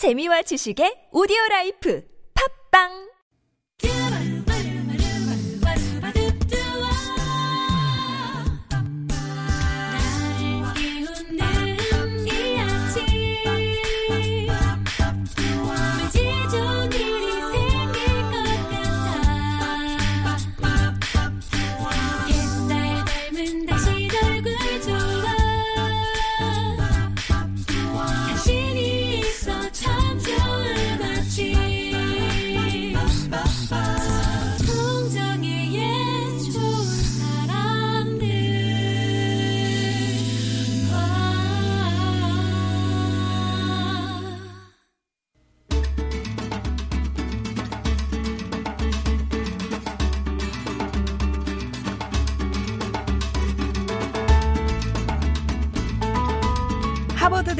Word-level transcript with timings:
재미와 0.00 0.40
지식의 0.48 1.12
오디오 1.12 1.36
라이프. 1.50 2.00
팝빵 2.32 3.12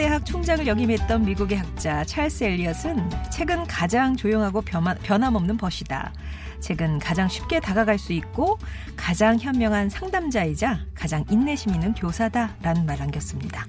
대학 0.01 0.25
총장을 0.25 0.67
역임했던 0.67 1.27
미국의 1.27 1.59
학자 1.59 2.03
찰스 2.05 2.45
엘리엇은 2.45 3.11
책은 3.31 3.67
가장 3.67 4.17
조용하고 4.17 4.63
변함없는 4.63 5.59
벗이다. 5.59 6.15
책은 6.61 7.01
가장 7.01 7.29
쉽게 7.29 7.61
다가갈 7.61 7.99
수 7.99 8.15
있고 8.15 8.59
가장 8.97 9.39
현명한 9.39 9.91
상담자이자 9.91 10.87
가장 10.95 11.27
인내심 11.29 11.75
있는 11.75 11.93
교사다라는 11.93 12.87
말 12.87 12.97
남겼습니다. 12.99 13.67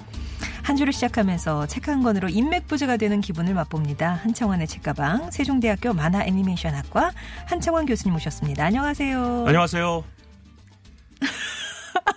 한 0.63 0.77
주를 0.77 0.93
시작하면서 0.93 1.67
책 1.67 1.89
한 1.89 2.01
권으로 2.01 2.29
인맥 2.29 2.66
부자가 2.66 2.95
되는 2.95 3.19
기분을 3.19 3.53
맛봅니다. 3.53 4.13
한창원의 4.23 4.67
책가방 4.67 5.31
세종대학교 5.31 5.91
만화 5.91 6.23
애니메이션학과 6.23 7.11
한창원 7.45 7.85
교수님 7.85 8.16
오셨습니다. 8.16 8.63
안녕하세요. 8.63 9.47
안녕하세요. 9.47 10.20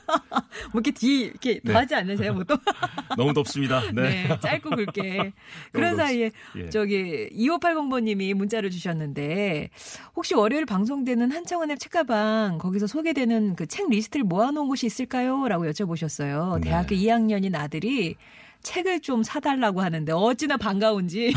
뭐 0.73 0.81
이렇게 0.81 0.91
뒤 0.93 1.21
이렇게 1.23 1.61
네. 1.63 1.73
더 1.73 1.79
하지 1.79 1.95
않으세요, 1.95 2.35
보통? 2.35 2.57
너무 3.17 3.35
덥습니다. 3.35 3.83
네. 3.93 4.27
네, 4.29 4.39
짧고 4.41 4.71
굵게. 4.71 5.33
그런 5.73 5.97
사이에 5.97 6.31
예. 6.57 6.71
저기 6.71 7.29
2580번님이 7.33 8.35
문자를 8.35 8.71
주셨는데 8.71 9.71
혹시 10.17 10.35
월요일 10.35 10.65
방송되는 10.67 11.31
한창원의 11.31 11.79
책가방 11.79 12.59
거기서 12.59 12.87
소개되는 12.87 13.57
그 13.57 13.67
책 13.67 13.89
리스트를 13.91 14.23
모아놓은 14.25 14.69
곳이 14.69 14.87
있을까요?라고 14.87 15.65
여쭤보셨어요. 15.67 16.61
네. 16.61 16.69
대학교 16.69 16.95
2학년인 16.95 17.57
아들이 17.57 18.15
책을 18.63 19.01
좀 19.01 19.23
사달라고 19.25 19.81
하는데 19.83 20.13
어찌나 20.13 20.57
반가운지 20.57 21.35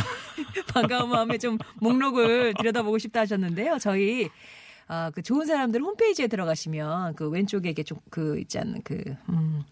반가운 0.73 1.09
마음에 1.09 1.37
좀 1.39 1.57
목록을 1.79 2.53
들여다보고 2.59 2.99
싶다 2.99 3.21
하셨는데요. 3.21 3.79
저희 3.79 4.29
아, 4.87 5.11
그 5.13 5.21
좋은 5.21 5.45
사람들 5.45 5.81
홈페이지에 5.81 6.27
들어가시면 6.27 7.15
그 7.15 7.29
왼쪽에 7.29 7.69
이게 7.69 7.83
좀 7.83 7.97
그 8.09 8.39
있지 8.39 8.57
않는 8.59 8.81
그, 8.83 9.03
음, 9.29 9.63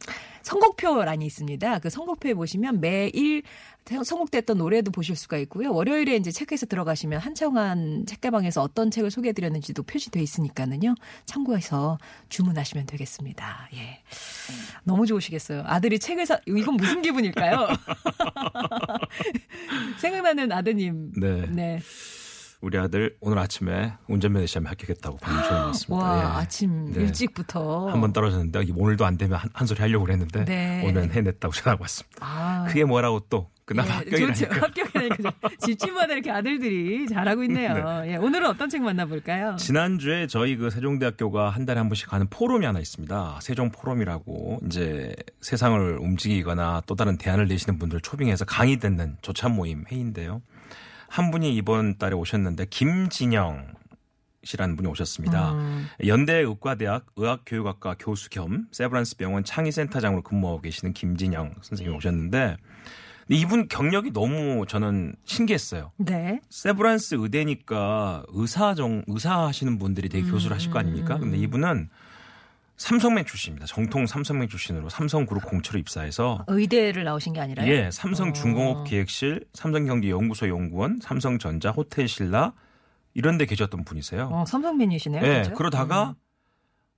선곡표란이 0.43 1.25
있습니다. 1.25 1.79
그 1.79 1.89
선곡표에 1.89 2.33
보시면 2.33 2.79
매일 2.79 3.41
선곡됐던 3.85 4.57
노래도 4.57 4.91
보실 4.91 5.15
수가 5.15 5.37
있고요. 5.39 5.73
월요일에 5.73 6.15
이제 6.15 6.31
체크해서 6.31 6.65
들어가시면 6.65 7.19
한창환 7.19 8.05
책가방에서 8.05 8.61
어떤 8.61 8.91
책을 8.91 9.09
소개해드렸는지도 9.09 9.83
표시돼 9.83 10.21
있으니까는요. 10.21 10.95
참고해서 11.25 11.97
주문하시면 12.29 12.85
되겠습니다. 12.87 13.69
예. 13.73 14.01
너무 14.83 15.05
좋으시겠어요. 15.05 15.63
아들이 15.65 15.97
책을 15.97 16.25
사, 16.25 16.39
이건 16.45 16.75
무슨 16.77 17.01
기분일까요? 17.01 17.67
생각나는 19.97 20.51
아드님. 20.51 21.11
네. 21.19 21.45
네. 21.47 21.79
우리 22.61 22.77
아들 22.77 23.15
오늘 23.19 23.37
아침에 23.39 23.93
운전면허 24.07 24.45
시험에 24.47 24.69
합격했다고 24.69 25.17
방금 25.21 25.43
전해왔습니다. 25.43 26.05
와, 26.05 26.19
예. 26.19 26.23
아침 26.41 26.91
네. 26.93 27.01
일찍부터. 27.01 27.89
한 27.89 28.01
번 28.01 28.13
떨어졌는데 28.13 28.65
오늘도 28.75 29.05
안 29.05 29.17
되면 29.17 29.37
한, 29.37 29.49
한 29.53 29.67
소리 29.67 29.79
하려고 29.81 30.05
그랬는데 30.05 30.45
네. 30.45 30.83
오늘은 30.87 31.11
해냈다고 31.11 31.53
전화가 31.53 31.81
왔습니다. 31.83 32.17
아. 32.21 32.65
그게 32.67 32.83
뭐라고 32.85 33.21
또 33.29 33.49
그나마 33.65 33.87
예. 33.89 33.91
합격이라니까. 33.93 34.55
합격이라니까. 34.61 35.31
집집마다 35.59 36.13
이렇게 36.13 36.31
아들들이 36.31 37.07
잘하고 37.07 37.43
있네요. 37.43 38.03
예, 38.07 38.15
오늘은 38.15 38.47
어떤 38.47 38.69
책 38.69 38.81
만나볼까요? 38.83 39.55
지난주에 39.57 40.27
저희 40.27 40.55
그 40.55 40.69
세종대학교가 40.69 41.49
한 41.49 41.65
달에 41.65 41.79
한 41.79 41.89
번씩 41.89 42.13
하는 42.13 42.27
포럼이 42.29 42.65
하나 42.65 42.79
있습니다. 42.79 43.39
세종 43.41 43.71
포럼이라고 43.71 44.59
이제 44.67 45.15
세상을 45.41 45.97
움직이거나 45.99 46.83
또 46.85 46.95
다른 46.95 47.17
대안을 47.17 47.47
내시는 47.47 47.79
분들 47.79 48.01
초빙해서 48.01 48.45
강의 48.45 48.77
듣는 48.77 49.17
조찬 49.21 49.55
모임 49.55 49.83
회의인데요. 49.89 50.41
한 51.15 51.31
분이 51.31 51.55
이번 51.55 51.97
달에 51.97 52.13
오셨는데 52.13 52.65
김진영 52.65 53.67
씨라는 54.43 54.75
분이 54.75 54.89
오셨습니다. 54.89 55.53
음. 55.53 55.87
연대 56.05 56.33
의과대학 56.33 57.05
의학교육학과 57.15 57.95
교수 57.97 58.29
겸 58.29 58.67
세브란스 58.73 59.15
병원 59.15 59.45
창의센터장으로 59.45 60.23
근무하고 60.23 60.59
계시는 60.59 60.93
김진영 60.93 61.53
선생님이 61.61 61.95
오셨는데 61.95 62.57
근데 63.27 63.39
이분 63.39 63.69
경력이 63.69 64.11
너무 64.11 64.65
저는 64.67 65.15
신기했어요. 65.23 65.93
네. 65.95 66.41
세브란스 66.49 67.15
의대니까 67.19 68.25
의사 68.33 68.75
정 68.75 69.01
의사 69.07 69.45
하시는 69.45 69.79
분들이 69.79 70.09
되게 70.09 70.29
교수를 70.29 70.53
하실 70.53 70.69
거 70.69 70.79
아닙니까? 70.79 71.17
근데 71.17 71.37
이분은 71.37 71.87
삼성맨 72.77 73.25
출신입니다. 73.25 73.67
정통 73.67 74.05
삼성맨 74.05 74.49
출신으로 74.49 74.89
삼성그룹 74.89 75.45
공채로 75.45 75.79
입사해서 75.79 76.43
의대를 76.47 77.03
나오신 77.03 77.33
게 77.33 77.39
아니라요? 77.39 77.71
예, 77.71 77.89
삼성 77.91 78.33
중공업 78.33 78.85
기획실, 78.85 79.45
삼성경제연구소 79.53 80.49
연구원, 80.49 80.99
삼성전자, 81.01 81.71
호텔신라 81.71 82.53
이런 83.13 83.37
데 83.37 83.45
계셨던 83.45 83.85
분이세요. 83.85 84.29
어, 84.31 84.45
삼성맨이시네요. 84.45 85.23
예, 85.23 85.41
그죠? 85.43 85.53
그러다가 85.55 86.15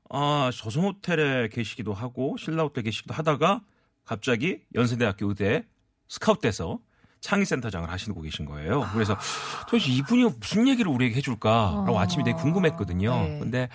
아, 0.10 0.50
조선호텔에 0.54 1.50
계시기도 1.50 1.94
하고 1.94 2.38
신라호텔 2.38 2.84
계시기도 2.84 3.14
하다가 3.14 3.62
갑자기 4.04 4.62
연세대학교 4.74 5.28
의대에 5.30 5.66
스카웃돼서 6.08 6.80
창의센터장을 7.20 7.90
하시고 7.90 8.22
계신 8.22 8.46
거예요. 8.46 8.88
그래서 8.94 9.18
도대체 9.70 9.92
이분이 9.92 10.24
무슨 10.40 10.68
얘기를 10.68 10.90
우리에게 10.92 11.16
해줄까라고 11.18 11.92
어. 11.92 12.00
아침에 12.00 12.24
되게 12.24 12.38
궁금했거든요. 12.38 13.12
네. 13.16 13.40
근데 13.40 13.70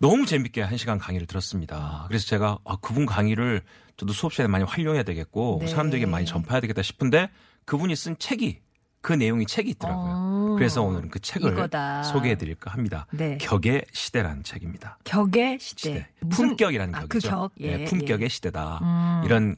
너무 0.00 0.24
재밌게 0.24 0.62
한 0.62 0.76
시간 0.78 0.98
강의를 0.98 1.26
들었습니다. 1.26 2.06
그래서 2.08 2.26
제가 2.26 2.58
아, 2.64 2.76
그분 2.80 3.04
강의를 3.04 3.62
저도 3.98 4.12
수업 4.14 4.32
시간에 4.32 4.48
많이 4.48 4.64
활용해야 4.64 5.02
되겠고 5.02 5.58
네. 5.60 5.66
사람들에게 5.68 6.06
많이 6.06 6.24
전파해야 6.24 6.60
되겠다 6.62 6.80
싶은데 6.82 7.28
그분이 7.66 7.94
쓴 7.96 8.16
책이 8.18 8.60
그 9.02 9.12
내용이 9.12 9.46
책이 9.46 9.70
있더라고요. 9.72 10.12
어. 10.12 10.54
그래서 10.56 10.82
오늘은 10.82 11.10
그 11.10 11.20
책을 11.20 11.52
이거다. 11.52 12.02
소개해 12.02 12.36
드릴까 12.36 12.70
합니다. 12.70 13.06
네. 13.12 13.36
격의 13.38 13.84
시대라는 13.92 14.42
책입니다. 14.42 14.98
격의 15.04 15.58
시대. 15.60 15.80
시대. 15.80 16.08
무슨- 16.20 16.48
품격이라는 16.48 16.94
아, 16.94 17.00
격이죠. 17.00 17.28
그 17.30 17.34
격. 17.36 17.52
예, 17.60 17.80
예, 17.80 17.84
품격의 17.84 18.24
예. 18.24 18.28
시대다. 18.28 18.78
음. 18.82 19.22
이런 19.26 19.56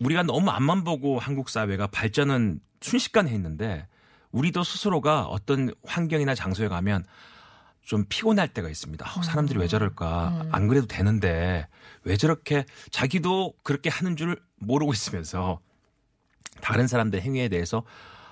우리가 0.00 0.22
너무 0.22 0.50
앞만 0.50 0.84
보고 0.84 1.18
한국 1.18 1.48
사회가 1.48 1.88
발전은 1.88 2.60
순식간에 2.80 3.30
했는데 3.32 3.86
우리도 4.30 4.62
스스로가 4.62 5.24
어떤 5.24 5.72
환경이나 5.84 6.34
장소에 6.36 6.68
가면 6.68 7.04
좀 7.88 8.04
피곤할 8.06 8.48
때가 8.48 8.68
있습니다. 8.68 9.06
아, 9.08 9.22
사람들이 9.22 9.58
왜 9.58 9.66
저럴까? 9.66 10.28
음. 10.28 10.48
안 10.52 10.68
그래도 10.68 10.86
되는데 10.86 11.66
왜 12.04 12.18
저렇게 12.18 12.66
자기도 12.90 13.54
그렇게 13.62 13.88
하는 13.88 14.14
줄 14.14 14.38
모르고 14.56 14.92
있으면서 14.92 15.58
다른 16.60 16.86
사람들의 16.86 17.24
행위에 17.24 17.48
대해서 17.48 17.84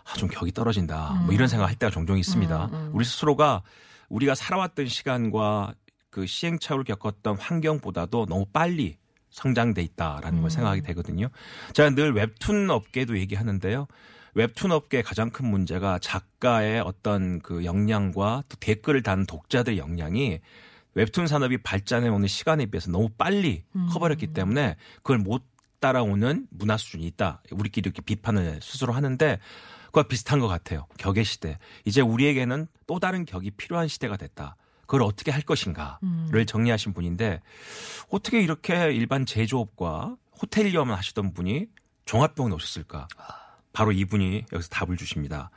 아, 0.05 0.13
좀 0.19 0.29
격이 0.29 0.53
떨어진다. 0.53 1.23
뭐 1.25 1.33
이런 1.33 1.49
생각 1.49 1.69
할 1.69 1.75
때가 1.75 1.91
종종 1.91 2.19
있습니다. 2.19 2.67
음, 2.67 2.91
우리 2.93 3.07
스스로가 3.07 3.63
우리가 4.11 4.35
살아왔던 4.35 4.89
시간과 4.89 5.73
그 6.11 6.27
시행착오를 6.27 6.85
겪었던 6.85 7.39
환경보다도 7.39 8.27
너무 8.27 8.45
빨리 8.53 8.99
성장돼 9.31 9.81
있다라는 9.81 10.43
걸 10.43 10.51
생각하게 10.51 10.83
되거든요. 10.83 11.29
제가 11.73 11.91
늘 11.91 12.13
웹툰 12.13 12.69
업계도 12.69 13.19
얘기하는데요. 13.19 13.87
웹툰 14.37 14.71
업계의 14.71 15.03
가장 15.03 15.31
큰 15.31 15.47
문제가 15.47 15.99
작가의 15.99 16.81
어떤 16.81 17.41
그 17.41 17.65
역량과 17.65 18.45
또 18.51 18.57
댓글을 18.61 19.03
다는 19.03 19.25
독자들의 19.25 19.79
역량이 19.79 20.41
웹툰 20.93 21.27
산업이 21.27 21.63
발전해 21.63 22.09
오는 22.09 22.29
시간에 22.29 22.67
비해서 22.67 22.91
너무 22.91 23.09
빨리 23.09 23.65
커버렸기 23.93 24.29
때문에 24.35 24.77
그걸 24.97 25.19
못 25.19 25.43
따라오는 25.81 26.49
문화 26.51 26.77
수준이 26.77 27.07
있다. 27.07 27.43
우리끼리 27.51 27.89
이렇게 27.89 28.03
비판을 28.03 28.61
스스로 28.63 28.93
하는데 28.93 29.39
그와 29.91 30.03
비슷한 30.03 30.39
것 30.39 30.49
같아요. 30.49 30.87
격의 30.99 31.25
시대. 31.25 31.59
이제 31.87 32.03
우리에게는 32.03 32.67
또 32.87 33.01
다른 33.01 33.25
격이 33.25 33.53
필요한 33.53 33.89
시대가 33.89 34.19
됐다. 34.19 34.57
그걸 34.83 35.03
어떻게 35.03 35.31
할 35.31 35.41
것인가를 35.41 36.45
정리하신 36.47 36.93
분인데 36.93 37.41
어떻게 38.11 38.43
이렇게 38.43 38.93
일반 38.93 39.25
제조업과 39.25 40.17
호텔리어만 40.43 40.95
하시던 40.99 41.33
분이 41.33 41.69
종합병원에 42.05 42.55
오셨을까? 42.55 43.09
바로 43.77 43.93
이분이 43.93 44.47
여기서 44.55 44.71
답을 44.71 44.97
주십니다. 44.97 45.51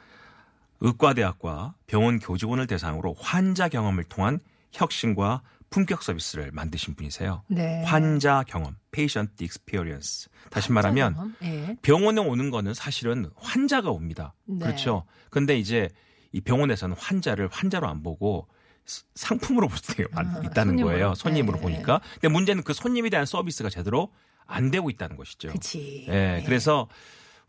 의과대학과 0.81 1.75
병원 1.88 2.19
교직원을 2.19 2.68
대상으로 2.68 3.13
환자 3.18 3.69
경험을 3.69 4.04
통한 4.04 4.42
혁신과 4.74 5.42
품격 5.69 6.04
서비스를 6.04 6.51
만드신 6.51 6.95
분이세요. 6.95 7.44
네. 7.48 7.81
환자 7.86 8.44
경험, 8.45 8.75
patient 8.92 9.31
experience. 9.42 10.30
다시 10.50 10.74
말하면? 10.74 11.33
예. 11.44 11.77
병원에 11.81 12.19
오는 12.19 12.50
거는 12.50 12.74
사실은 12.74 13.30
환자가 13.38 13.89
옵니다. 13.89 14.33
네. 14.45 14.65
그렇죠. 14.65 15.06
근데 15.30 15.57
이제 15.57 15.88
이 16.33 16.42
병원에서는 16.42 16.98
환자를 17.00 17.48
환자로 17.50 17.88
안 17.88 18.04
보고 18.04 18.50
스- 18.86 19.06
상품으로 19.15 19.69
볼 19.69 19.77
수가 19.77 20.04
아, 20.15 20.22
있다는 20.44 20.72
손님으로. 20.74 20.88
거예요. 20.88 21.15
손님으로 21.15 21.56
네. 21.57 21.62
보니까. 21.63 22.01
근데 22.15 22.27
문제는 22.27 22.63
그 22.63 22.74
손님에 22.74 23.10
대한 23.10 23.25
서비스가 23.25 23.69
제대로 23.69 24.12
안 24.45 24.72
되고 24.72 24.89
있다는 24.89 25.15
것이죠. 25.15 25.54
그치. 25.54 26.06
예, 26.10 26.12
네. 26.12 26.44
그래서 26.45 26.89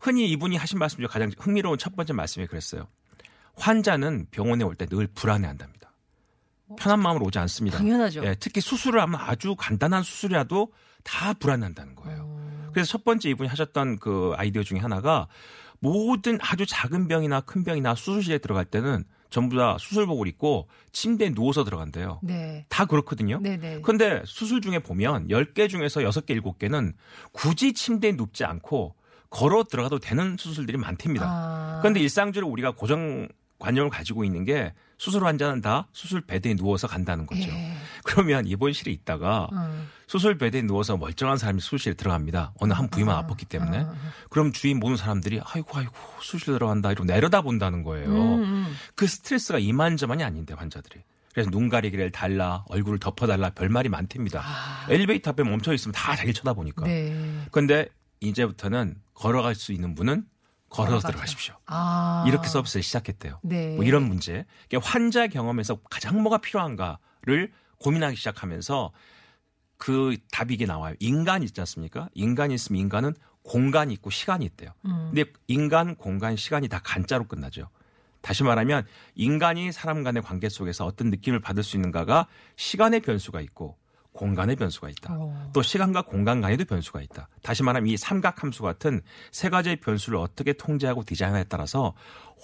흔히 0.01 0.29
이분이 0.31 0.57
하신 0.57 0.79
말씀 0.79 0.97
중에 0.97 1.07
가장 1.07 1.31
흥미로운 1.37 1.77
첫 1.77 1.95
번째 1.95 2.13
말씀이 2.13 2.47
그랬어요. 2.47 2.87
환자는 3.55 4.27
병원에 4.31 4.63
올 4.63 4.75
때 4.75 4.85
늘 4.87 5.07
불안해 5.07 5.47
한답니다. 5.47 5.91
편한 6.77 7.01
마음으로 7.01 7.25
오지 7.25 7.37
않습니다. 7.39 7.77
당연하죠. 7.77 8.23
예, 8.25 8.35
특히 8.39 8.61
수술을 8.61 9.01
하면 9.01 9.19
아주 9.19 9.55
간단한 9.55 10.03
수술이라도 10.03 10.71
다 11.03 11.33
불안한다는 11.33 11.95
거예요. 11.95 12.21
어. 12.25 12.69
그래서 12.73 12.89
첫 12.91 13.03
번째 13.03 13.29
이분이 13.29 13.49
하셨던 13.49 13.99
그 13.99 14.33
아이디어 14.37 14.63
중에 14.63 14.79
하나가 14.79 15.27
모든 15.79 16.37
아주 16.41 16.65
작은 16.65 17.07
병이나 17.07 17.41
큰 17.41 17.63
병이나 17.63 17.95
수술실에 17.95 18.37
들어갈 18.37 18.65
때는 18.65 19.03
전부 19.29 19.57
다 19.57 19.77
수술복을 19.79 20.27
입고 20.27 20.69
침대에 20.93 21.31
누워서 21.33 21.63
들어간대요. 21.63 22.19
네. 22.23 22.65
다 22.69 22.85
그렇거든요. 22.85 23.39
네네. 23.41 23.81
근데 23.81 24.21
수술 24.25 24.61
중에 24.61 24.79
보면 24.79 25.27
10개 25.27 25.67
중에서 25.69 26.01
6개, 26.01 26.39
7개는 26.41 26.93
굳이 27.33 27.73
침대에 27.73 28.13
눕지 28.13 28.45
않고 28.45 28.95
걸어 29.31 29.63
들어가도 29.63 29.97
되는 29.97 30.35
수술들이 30.37 30.77
많답니다. 30.77 31.25
아. 31.27 31.79
그런데 31.81 31.99
일상적으로 31.99 32.51
우리가 32.51 32.71
고정 32.71 33.27
관념을 33.57 33.89
가지고 33.89 34.23
있는 34.23 34.43
게 34.43 34.73
수술 34.97 35.25
환자는 35.25 35.61
다 35.61 35.87
수술 35.93 36.21
베드에 36.21 36.55
누워서 36.55 36.87
간다는 36.87 37.25
거죠. 37.25 37.49
예. 37.49 37.73
그러면 38.03 38.45
입원실에 38.45 38.91
있다가 38.91 39.47
음. 39.51 39.87
수술 40.05 40.37
베드에 40.37 40.63
누워서 40.63 40.97
멀쩡한 40.97 41.37
사람이 41.37 41.61
수술실에 41.61 41.95
들어갑니다. 41.95 42.53
어느 42.59 42.73
한 42.73 42.89
부위만 42.89 43.25
아팠기 43.25 43.47
때문에. 43.47 43.79
아. 43.79 43.95
그럼 44.29 44.51
주위 44.51 44.73
모든 44.73 44.97
사람들이 44.97 45.39
아이고 45.43 45.77
아이고 45.77 45.93
수술 46.19 46.53
들어간다 46.53 46.91
이러고 46.91 47.05
내려다 47.05 47.41
본다는 47.41 47.83
거예요. 47.83 48.09
음, 48.09 48.43
음. 48.43 48.75
그 48.95 49.07
스트레스가 49.07 49.59
이만저만이 49.59 50.23
아닌데 50.23 50.53
환자들이. 50.53 51.01
그래서 51.33 51.49
눈 51.49 51.69
가리기를 51.69 52.11
달라 52.11 52.65
얼굴을 52.67 52.99
덮어달라 52.99 53.51
별말이 53.51 53.89
많답니다. 53.89 54.41
아. 54.43 54.85
엘리베이터 54.89 55.31
앞에 55.31 55.43
멈춰 55.43 55.73
있으면 55.73 55.93
다 55.93 56.15
자기 56.15 56.33
쳐다보니까. 56.33 56.85
네. 56.85 57.45
근데 57.51 57.87
이제부터는 58.21 58.95
걸어갈 59.13 59.55
수 59.55 59.73
있는 59.73 59.93
분은 59.95 60.25
걸어서. 60.69 61.09
들어가십시오. 61.09 61.55
아. 61.65 62.23
이렇게 62.27 62.47
서비스를 62.47 62.81
시작했대요. 62.81 63.39
네. 63.43 63.75
뭐 63.75 63.83
이런 63.83 64.03
문제. 64.03 64.45
그러니까 64.69 64.89
환자 64.89 65.27
경험에서 65.27 65.79
가장 65.89 66.21
뭐가 66.21 66.37
필요한가를 66.37 67.51
고민하기 67.79 68.15
시작하면서 68.15 68.91
그 69.77 70.15
답이 70.31 70.53
이게 70.53 70.65
나와요. 70.65 70.95
인간이 70.99 71.45
있지 71.45 71.59
않습니까? 71.59 72.07
인간이 72.13 72.53
있으면 72.53 72.79
인간은 72.79 73.15
공간이 73.43 73.93
있고 73.95 74.11
시간이 74.11 74.45
있대요. 74.45 74.71
음. 74.85 75.11
근데 75.13 75.25
인간, 75.47 75.95
공간, 75.95 76.35
시간이 76.35 76.69
다 76.69 76.79
간자로 76.81 77.27
끝나죠. 77.27 77.69
다시 78.21 78.43
말하면 78.43 78.85
인간이 79.15 79.71
사람 79.71 80.03
간의 80.03 80.21
관계 80.21 80.47
속에서 80.47 80.85
어떤 80.85 81.09
느낌을 81.09 81.39
받을 81.39 81.63
수 81.63 81.75
있는가가 81.75 82.27
시간의 82.55 82.99
변수가 83.01 83.41
있고 83.41 83.77
공간의 84.13 84.55
변수가 84.55 84.89
있다. 84.89 85.13
어. 85.13 85.49
또 85.53 85.61
시간과 85.61 86.03
공간 86.03 86.41
간에도 86.41 86.65
변수가 86.65 87.01
있다. 87.01 87.29
다시 87.41 87.63
말하면 87.63 87.87
이 87.87 87.97
삼각함수 87.97 88.61
같은 88.63 89.01
세 89.31 89.49
가지의 89.49 89.77
변수를 89.77 90.19
어떻게 90.19 90.53
통제하고 90.53 91.03
디자인하에 91.03 91.45
따라서 91.45 91.93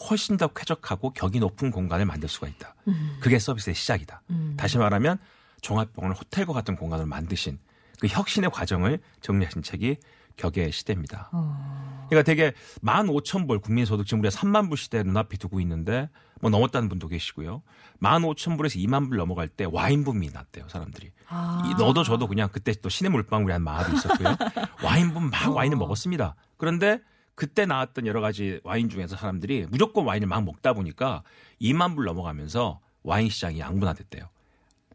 훨씬 0.10 0.38
더 0.38 0.48
쾌적하고 0.48 1.12
격이 1.12 1.40
높은 1.40 1.72
공간을 1.72 2.06
만들 2.06 2.30
수가 2.30 2.48
있다. 2.48 2.76
그게 3.20 3.38
서비스의 3.40 3.76
시작이다. 3.76 4.22
음. 4.30 4.56
다시 4.58 4.78
말하면 4.78 5.18
종합병원을 5.62 6.16
호텔과 6.16 6.54
같은 6.54 6.76
공간을 6.76 7.06
만드신 7.06 7.60
그 8.00 8.08
혁신의 8.08 8.52
과정을 8.52 9.00
정리하신 9.22 9.64
책이 9.64 9.98
격의 10.38 10.72
시대입니다. 10.72 11.30
어. 11.34 12.06
그러니까 12.10 12.24
되게 12.24 12.54
15,000불 12.84 13.62
국민소득 13.62 14.06
지금 14.06 14.20
우리가 14.20 14.36
3만 14.36 14.70
불 14.70 14.78
시대 14.78 15.04
눈앞에 15.04 15.38
두고 15.38 15.60
있는데 15.60 16.10
뭐 16.40 16.50
넘었다는 16.50 16.88
분도 16.88 17.08
계시고요. 17.08 17.62
15,000불에서 18.02 18.78
2만 18.88 19.10
불 19.10 19.18
넘어갈 19.18 19.48
때 19.48 19.66
와인 19.70 20.04
붐이 20.04 20.30
났대요, 20.32 20.70
사람들이. 20.70 21.12
아. 21.28 21.64
이 21.66 21.82
너도 21.82 22.04
저도 22.04 22.28
그냥 22.28 22.50
그때 22.52 22.74
또 22.82 22.90
시내 22.90 23.10
물방울이라는 23.10 23.64
마을이 23.64 23.96
있었고요. 23.96 24.36
와인분 24.84 25.30
막 25.30 25.56
와인을 25.56 25.78
먹었습니다. 25.78 26.36
그런데 26.58 27.02
그때 27.36 27.66
나왔던 27.66 28.08
여러 28.08 28.22
가지 28.22 28.60
와인 28.64 28.90
중에서 28.90 29.16
사람들이 29.16 29.68
무조건 29.70 30.06
와인을 30.06 30.28
막 30.28 30.44
먹다 30.44 30.74
보니까 30.74 31.24
2만 31.62 31.96
불 31.96 32.06
넘어가면서 32.06 32.80
와인 33.04 33.30
시장이 33.30 33.60
양분화됐대요. 33.60 34.30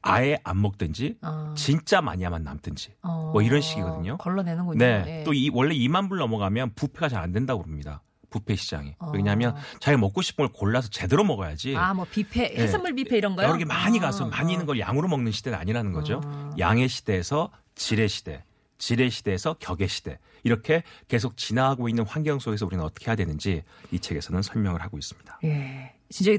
아예 0.03 0.39
안 0.45 0.61
먹든지 0.61 1.17
아. 1.23 1.55
진짜 1.57 2.01
많이 2.01 2.25
하면 2.25 2.43
남든지 2.43 2.95
어. 3.03 3.31
뭐 3.33 3.43
이런 3.43 3.61
식이거든요. 3.61 4.17
걸러내는군요. 4.19 4.79
네. 4.79 5.05
예. 5.21 5.25
또이 5.25 5.51
원래 5.55 5.75
2만 5.75 6.09
불 6.09 6.19
넘어가면 6.19 6.75
부페가 6.75 7.09
잘 7.09 7.23
안 7.23 7.31
된다고 7.33 7.63
그럽니다. 7.63 8.03
부페 8.31 8.57
시장이. 8.57 8.97
어. 8.99 9.11
왜냐하면 9.15 9.55
자기 9.79 9.97
먹고 9.97 10.23
싶은 10.23 10.47
걸 10.47 10.53
골라서 10.53 10.89
제대로 10.89 11.23
먹어야지. 11.23 11.77
아, 11.77 11.95
뭐 11.95 12.05
뷔페, 12.11 12.55
네. 12.55 12.63
해산물 12.63 12.95
뷔페 12.95 13.17
이런 13.19 13.37
거요? 13.37 13.47
여러 13.47 13.57
개 13.59 13.65
많이 13.65 13.99
가서 14.01 14.25
아, 14.25 14.29
많이 14.29 14.53
있는 14.53 14.65
어. 14.65 14.67
걸 14.69 14.81
양으로 14.81 15.07
먹는 15.07 15.31
시대는 15.31 15.57
아니라는 15.59 15.93
거죠. 15.93 16.21
어. 16.25 16.51
양의 16.59 16.89
시대에서 16.89 17.51
질의 17.77 18.09
시대, 18.09 18.43
질의 18.79 19.11
시대에서 19.11 19.55
격의 19.61 19.87
시대. 19.89 20.19
이렇게 20.43 20.83
계속 21.07 21.37
지나가고 21.37 21.89
있는 21.89 22.05
환경 22.07 22.39
속에서 22.41 22.67
우리는 22.67 22.83
어떻게 22.85 23.07
해야 23.07 23.15
되는지 23.17 23.63
이 23.93 24.01
책에서는 24.01 24.43
설명을 24.43 24.83
하고 24.83 24.99
있습니다. 24.99 25.39
예. 25.45 25.93
진짜 26.11 26.37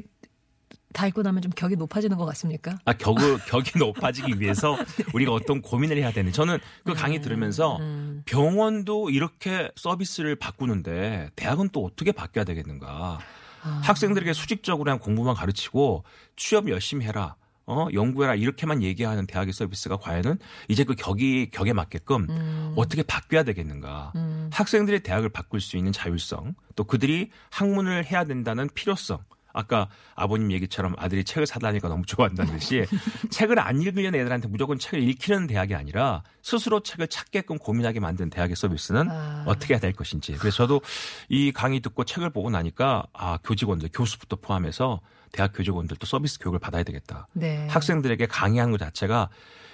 다 0.94 1.07
읽고 1.07 1.22
나면 1.24 1.42
좀 1.42 1.51
격이 1.51 1.75
높아지는 1.75 2.18
것 2.18 2.25
같습니까? 2.25 2.78
아, 2.86 2.94
격을, 2.94 3.40
격이 3.45 3.80
높아지기 3.80 4.40
위해서 4.40 4.78
우리가 5.13 5.34
어떤 5.34 5.62
고민을 5.62 5.98
해야 5.98 6.12
되는. 6.12 6.31
저는 6.31 6.60
그 6.86 6.94
강의 6.94 7.22
들으면서 7.22 7.78
음. 7.78 8.22
병원도 8.25 9.10
이렇게 9.10 9.69
서비스를 9.75 10.36
바꾸는데 10.36 11.30
대학은 11.36 11.69
또 11.72 11.84
어떻게 11.84 12.12
바뀌어야 12.12 12.45
되겠는가. 12.45 13.19
아. 13.63 13.81
학생들에게 13.84 14.34
수직적으로 14.34 14.86
그냥 14.86 15.00
공부만 15.00 15.36
가르치고 15.36 16.04
취업 16.36 16.69
열심히 16.69 17.06
해라. 17.06 17.36
어, 17.66 17.88
연구해라. 17.94 18.36
이렇게만 18.36 18.84
얘기하는 18.84 19.25
대학의 19.25 19.54
서비스가 19.54 19.96
과연은 19.96 20.38
이제 20.68 20.84
그 20.84 20.96
격이, 20.96 21.50
격에 21.51 21.72
맞게끔 21.72 22.28
음. 22.30 22.74
어떻게 22.75 23.04
바뀌어야 23.04 23.44
되겠는가. 23.44 24.12
음. 24.16 24.50
학생들의 24.51 25.01
대학을 25.01 25.30
바꿀 25.30 25.62
수 25.62 25.78
있는 25.78 25.94
자율성, 25.94 26.56
또 26.75 26.84
그들이 26.84 27.31
학문을 27.51 28.06
해야 28.06 28.25
된다는 28.25 28.69
필요성. 28.74 29.19
아까 29.53 29.88
아버님 30.15 30.51
얘기처럼 30.51 30.95
아들이 30.98 31.24
책을 31.24 31.45
사다니까 31.45 31.88
너무 31.88 32.05
좋아한다는 32.05 32.57
듯이 32.57 32.86
책을 33.29 33.60
안 33.60 33.81
읽으려는 33.81 34.19
애들한테 34.19 34.48
무조건 34.48 34.79
책을 34.79 35.01
읽히는 35.01 35.48
대학이 35.48 35.75
아니라 35.75 36.24
스스로 36.41 36.81
책을 36.81 37.07
찾게끔 37.07 37.60
고민하게 37.60 38.00
만든 38.00 38.29
대학의 38.29 38.55
서비스는 38.55 39.10
아. 39.10 39.43
어떻게 39.48 39.75
해야 39.75 39.79
될 39.79 39.93
것인지. 39.93 40.33
그래서 40.33 40.57
저도 40.57 40.81
이 41.29 41.51
강의 41.51 41.79
듣고 41.79 42.03
책을 42.03 42.31
보고 42.31 42.50
나니까 42.50 43.05
아, 43.13 43.38
교직원들, 43.43 43.89
교수부터 43.93 44.38
포함해서 44.38 45.01
대학 45.31 45.51
교직원들도 45.53 46.05
서비스 46.05 46.39
교육을 46.39 46.60
받아야 46.60 46.83
되겠다. 46.83 47.27
네. 47.33 47.67
학생들에게 47.69 48.25
강의하는 48.27 48.72
것 48.72 48.79
자체가 48.79 49.29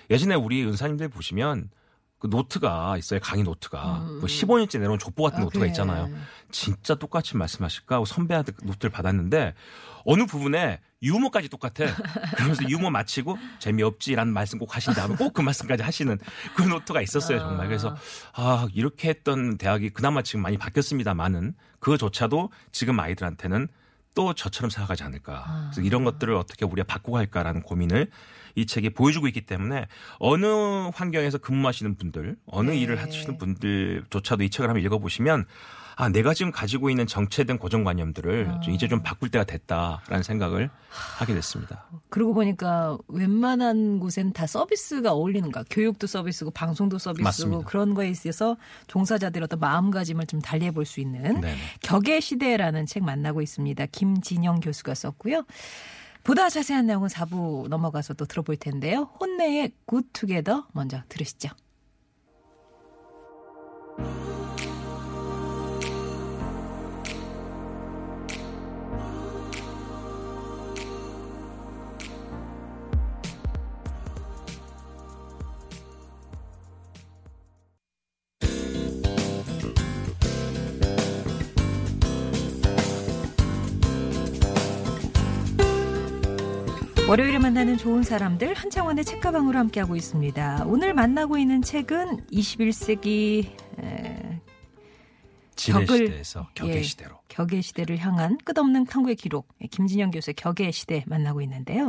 예전에 0.09 0.36
우리 0.36 0.63
은사님들 0.65 1.09
보시면 1.09 1.69
그 2.19 2.27
노트가 2.27 2.97
있어요. 2.97 3.19
강의 3.21 3.43
노트가. 3.43 3.79
뭐 4.19 4.21
15년째 4.23 4.79
내려온 4.79 4.99
족보 4.99 5.23
같은 5.23 5.39
음. 5.39 5.41
아, 5.41 5.43
노트가 5.45 5.59
그래. 5.61 5.69
있잖아요. 5.69 6.09
진짜 6.51 6.95
똑같이 6.95 7.38
말씀하실까 7.38 7.95
하고 7.95 8.05
선배한테 8.05 8.51
그 8.51 8.65
노트를 8.65 8.91
받았는데 8.91 9.53
어느 10.05 10.25
부분에 10.25 10.79
유머까지 11.01 11.47
똑같아. 11.47 11.85
그러면서 12.35 12.67
유머 12.67 12.89
마치고 12.89 13.38
재미없지라는 13.59 14.33
말씀 14.33 14.59
꼭 14.59 14.75
하신 14.75 14.93
다음에 14.93 15.15
꼭 15.15 15.33
그 15.33 15.41
말씀까지 15.41 15.83
하시는 15.83 16.17
그 16.55 16.61
노트가 16.63 17.01
있었어요. 17.01 17.39
정말. 17.39 17.67
그래서 17.67 17.95
아, 18.33 18.67
이렇게 18.73 19.07
했던 19.09 19.57
대학이 19.57 19.91
그나마 19.91 20.21
지금 20.21 20.41
많이 20.41 20.57
바뀌었습니다만은 20.57 21.53
그조차도 21.79 22.49
지금 22.73 22.99
아이들한테는 22.99 23.69
또 24.15 24.33
저처럼 24.33 24.69
생각하지 24.69 25.03
않을까. 25.03 25.69
그래서 25.71 25.81
이런 25.88 26.03
것들을 26.03 26.33
어떻게 26.33 26.65
우리가 26.65 26.85
바꾸고 26.88 27.17
할까라는 27.17 27.61
고민을 27.61 28.09
이 28.60 28.66
책이 28.66 28.92
보여주고 28.92 29.28
있기 29.28 29.42
때문에 29.42 29.88
어느 30.20 30.46
환경에서 30.94 31.38
근무하시는 31.38 31.96
분들, 31.96 32.36
어느 32.46 32.72
네. 32.72 32.78
일을 32.80 33.01
하시는 33.01 33.38
분들조차도 33.38 34.44
이 34.44 34.50
책을 34.50 34.70
한번 34.70 34.84
읽어보시면 34.84 35.46
아, 36.01 36.08
내가 36.08 36.34
지금 36.34 36.50
가지고 36.54 36.89
있는 36.89 37.06
정체된 37.08 37.58
고정관념들을 37.58 38.62
좀 38.63 38.74
이제 38.74 38.88
좀 38.88 39.04
바꿀 39.04 39.30
때가 39.32 39.44
됐다라는 39.44 40.24
생각을 40.24 40.70
하게 40.89 41.34
됐습니다. 41.34 41.89
그러고 42.10 42.34
보니까 42.34 42.98
웬만한 43.10 44.00
곳엔 44.00 44.32
다 44.32 44.48
서비스가 44.48 45.12
어울리는가. 45.12 45.66
교육도 45.70 46.08
서비스고 46.08 46.51
방송도 46.51 47.00
서비스고 47.00 47.24
맞습니다. 47.25 47.63
그런 47.70 47.96
거에 47.96 48.08
있어서 48.10 48.56
종사자들의 48.88 49.44
어떤 49.44 49.60
마음가짐을 49.60 50.25
좀 50.28 50.39
달리해 50.42 50.72
볼 50.72 50.86
수 50.86 51.01
있는 51.01 51.42
네. 51.42 51.58
격의 51.82 52.22
시대라는 52.22 52.86
책 52.86 53.04
만나고 53.04 53.42
있습니다. 53.42 53.86
김진영 53.88 54.62
교수가 54.62 54.96
썼고요. 54.96 55.44
보다 56.23 56.49
자세한 56.49 56.85
내용은 56.85 57.07
4부 57.09 57.67
넘어가서 57.69 58.13
또 58.13 58.25
들어볼 58.25 58.57
텐데요. 58.57 59.09
혼내의 59.19 59.71
굿투게더 59.85 60.67
먼저 60.73 61.01
들으시죠. 61.09 61.49
월요일에 87.10 87.39
만나는 87.39 87.78
좋은 87.78 88.04
사람들 88.04 88.54
한창원의 88.54 89.04
책가방으로 89.04 89.58
함께하고 89.58 89.96
있습니다. 89.96 90.66
오늘 90.68 90.94
만나고 90.94 91.39
있는 91.39 91.62
책은 91.63 92.28
21세기 92.28 93.50
에, 93.82 94.42
지뢰 95.56 95.86
격을- 95.86 96.06
시대에서 96.06 96.48
격의 96.54 96.75
예, 96.75 96.82
시대로. 96.84 97.20
격의 97.28 97.63
시대를 97.63 97.98
향한 97.98 98.38
끝없는 98.38 98.86
탐구의 98.86 99.16
기록 99.16 99.48
예, 99.62 99.66
김진영 99.68 100.12
교수의 100.12 100.36
격의 100.36 100.72
시대 100.72 101.04
만나고 101.08 101.42
있는데요. 101.42 101.88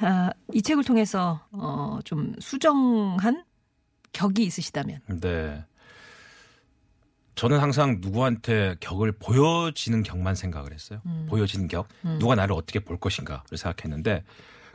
아, 0.00 0.30
이 0.52 0.60
책을 0.60 0.82
통해서 0.82 1.46
어, 1.52 2.00
좀 2.04 2.34
수정한 2.40 3.44
격이 4.12 4.42
있으시다면 4.42 5.00
네. 5.20 5.64
저는 7.40 7.58
항상 7.58 7.96
누구한테 8.02 8.76
격을 8.80 9.12
보여지는 9.12 10.02
격만 10.02 10.34
생각을 10.34 10.74
했어요. 10.74 11.00
음. 11.06 11.26
보여지는 11.30 11.68
격. 11.68 11.88
누가 12.18 12.34
나를 12.34 12.54
어떻게 12.54 12.80
볼 12.80 13.00
것인가를 13.00 13.56
생각했는데 13.56 14.24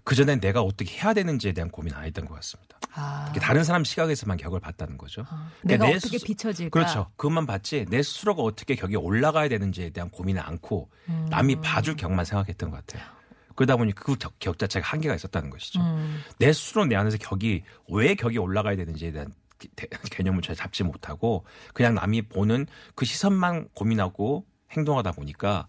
그전엔 0.04 0.40
내가 0.40 0.64
어떻게 0.64 0.98
해야 0.98 1.14
되는지에 1.14 1.52
대한 1.52 1.70
고민 1.70 1.94
안 1.94 2.06
했던 2.06 2.26
것 2.26 2.34
같습니다. 2.34 2.80
아, 2.96 3.32
다른 3.40 3.64
사람 3.64 3.84
시각에서만 3.84 4.38
격을 4.38 4.62
봤다는 4.62 4.98
거죠. 4.98 5.22
아, 5.30 5.52
그러니까 5.62 5.86
내가 5.86 5.86
내 5.86 5.96
어떻게 5.98 6.18
스스- 6.18 6.26
비춰질까? 6.26 6.72
그렇죠. 6.72 7.12
그것만 7.18 7.46
봤지 7.46 7.86
내 7.88 8.02
스스로가 8.02 8.42
어떻게 8.42 8.74
격이 8.74 8.96
올라가야 8.96 9.48
되는지에 9.48 9.92
대한 9.92 10.10
고민을 10.10 10.42
않고 10.42 10.90
남이 11.30 11.58
봐줄 11.62 11.96
격만 11.96 12.26
생각했던 12.26 12.72
것 12.72 12.84
같아요. 12.84 13.08
그러다 13.54 13.76
보니 13.76 13.94
그 13.94 14.16
격, 14.16 14.40
격 14.40 14.58
자체가 14.58 14.88
한계가 14.88 15.14
있었다는 15.14 15.52
것이죠. 15.52 15.82
음. 15.82 16.20
내 16.40 16.52
스스로 16.52 16.86
내 16.86 16.96
안에서 16.96 17.18
격이 17.20 17.64
왜 17.90 18.16
격이 18.16 18.40
올라가야 18.40 18.76
되는지에 18.76 19.12
대한 19.12 19.34
개념을 20.12 20.42
잘 20.42 20.56
잡지 20.56 20.84
못하고 20.84 21.46
그냥 21.74 21.96
남이 21.96 22.24
보는 22.24 22.68
그 22.96 23.06
시선만 23.06 23.70
고민하고 23.74 24.46
행동하다 24.72 25.14
보니까 25.14 25.68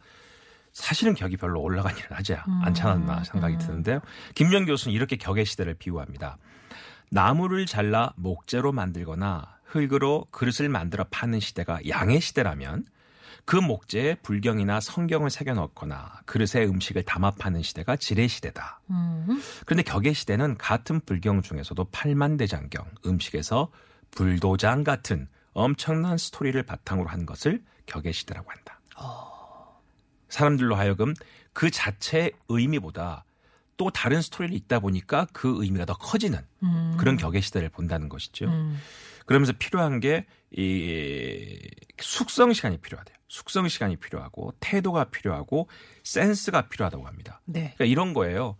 사실은 0.72 1.14
격이 1.14 1.36
별로 1.38 1.60
올라가지 1.62 2.02
하지 2.10 2.34
않잖았나 2.34 3.24
생각이 3.24 3.58
드는데요. 3.58 4.00
김정 4.34 4.66
교수는 4.66 4.94
이렇게 4.94 5.16
격의 5.16 5.46
시대를 5.46 5.74
비유합니다. 5.74 6.36
나무를 7.10 7.66
잘라 7.66 8.12
목재로 8.16 8.72
만들거나 8.72 9.56
흙으로 9.64 10.26
그릇을 10.30 10.68
만들어 10.68 11.04
파는 11.10 11.40
시대가 11.40 11.78
양의 11.88 12.20
시대라면 12.20 12.84
그 13.46 13.54
목재에 13.54 14.16
불경이나 14.16 14.80
성경을 14.80 15.30
새겨 15.30 15.54
넣거나 15.54 16.20
그릇에 16.26 16.64
음식을 16.64 17.04
담아 17.04 17.30
파는 17.32 17.62
시대가 17.62 17.94
지뢰 17.94 18.26
시대다. 18.26 18.80
음. 18.90 19.40
그런데 19.64 19.84
격의 19.84 20.14
시대는 20.14 20.58
같은 20.58 21.00
불경 21.00 21.42
중에서도 21.42 21.82
팔만대장경, 21.92 22.84
음식에서 23.06 23.70
불도장 24.10 24.82
같은 24.82 25.28
엄청난 25.52 26.18
스토리를 26.18 26.60
바탕으로 26.64 27.08
한 27.08 27.24
것을 27.24 27.62
격의 27.86 28.12
시대라고 28.12 28.50
한다. 28.50 28.80
사람들로 30.28 30.74
하여금 30.74 31.14
그 31.52 31.70
자체의 31.70 32.32
의미보다 32.48 33.24
또 33.76 33.90
다른 33.90 34.22
스토리를 34.22 34.56
읽다 34.56 34.80
보니까 34.80 35.28
그 35.32 35.62
의미가 35.62 35.84
더 35.84 35.94
커지는 35.94 36.40
그런 36.98 37.16
격의 37.16 37.42
시대를 37.42 37.68
본다는 37.68 38.08
것이죠. 38.08 38.46
음. 38.46 38.78
그러면서 39.26 39.52
필요한 39.58 40.00
게 40.00 40.26
이 40.56 41.58
숙성 42.00 42.52
시간이 42.52 42.78
필요하대요. 42.78 43.16
숙성 43.28 43.68
시간이 43.68 43.96
필요하고 43.96 44.54
태도가 44.60 45.04
필요하고 45.04 45.68
센스가 46.04 46.68
필요하다고 46.68 47.06
합니다. 47.06 47.40
네. 47.44 47.74
그러니까 47.76 47.84
이런 47.84 48.14
거예요. 48.14 48.56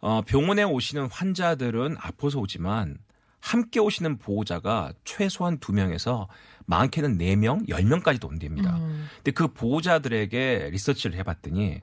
어, 0.00 0.22
병원에 0.22 0.62
오시는 0.62 1.08
환자들은 1.10 1.96
아파서 2.00 2.40
오지만 2.40 2.98
함께 3.40 3.78
오시는 3.78 4.18
보호자가 4.18 4.92
최소한 5.04 5.58
두명에서 5.58 6.28
많게는 6.64 7.16
네명 7.16 7.66
10명까지도 7.66 8.28
온답니다. 8.28 8.76
음. 8.78 9.06
근데 9.16 9.30
그 9.30 9.48
보호자들에게 9.48 10.70
리서치를 10.72 11.16
해봤더니 11.18 11.80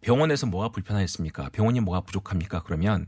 병원에서 0.00 0.46
뭐가 0.46 0.68
불편했습니까? 0.68 1.50
병원이 1.50 1.80
뭐가 1.80 2.02
부족합니까? 2.02 2.62
그러면 2.62 3.06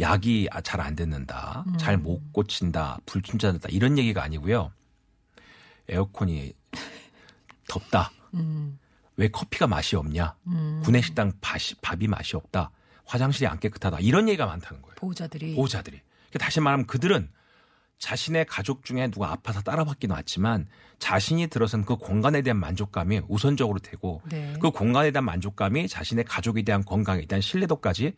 약이 0.00 0.48
아, 0.50 0.60
잘안 0.60 0.96
듣는다, 0.96 1.64
잘못 1.78 2.32
고친다, 2.32 2.98
불충전한다 3.06 3.68
이런 3.70 3.98
얘기가 3.98 4.22
아니고요. 4.22 4.72
에어컨이 5.88 6.54
덥다. 7.68 8.10
음. 8.34 8.78
왜 9.16 9.28
커피가 9.28 9.66
맛이 9.66 9.96
없냐? 9.96 10.34
음. 10.46 10.80
구내식당 10.84 11.32
밥이, 11.40 11.74
밥이 11.82 12.06
맛이 12.06 12.36
없다. 12.36 12.70
화장실이 13.04 13.46
안 13.46 13.58
깨끗하다. 13.58 13.98
이런 14.00 14.28
얘기가 14.28 14.46
많다는 14.46 14.82
거예요. 14.82 14.94
보호자들이 14.96 15.54
보호자들이. 15.54 16.00
그러니까 16.28 16.38
다시 16.38 16.60
말하면 16.60 16.86
그들은 16.86 17.28
자신의 17.98 18.46
가족 18.46 18.84
중에 18.84 19.08
누가 19.08 19.30
아파서 19.30 19.60
따라받기는 19.60 20.14
왔지만 20.14 20.66
자신이 20.98 21.48
들어선 21.48 21.84
그 21.84 21.96
공간에 21.96 22.40
대한 22.40 22.56
만족감이 22.56 23.22
우선적으로 23.28 23.78
되고 23.78 24.22
네. 24.30 24.54
그 24.60 24.70
공간에 24.70 25.10
대한 25.10 25.24
만족감이 25.24 25.86
자신의 25.86 26.24
가족에 26.24 26.62
대한 26.62 26.82
건강에 26.84 27.26
대한 27.26 27.42
신뢰도까지 27.42 28.14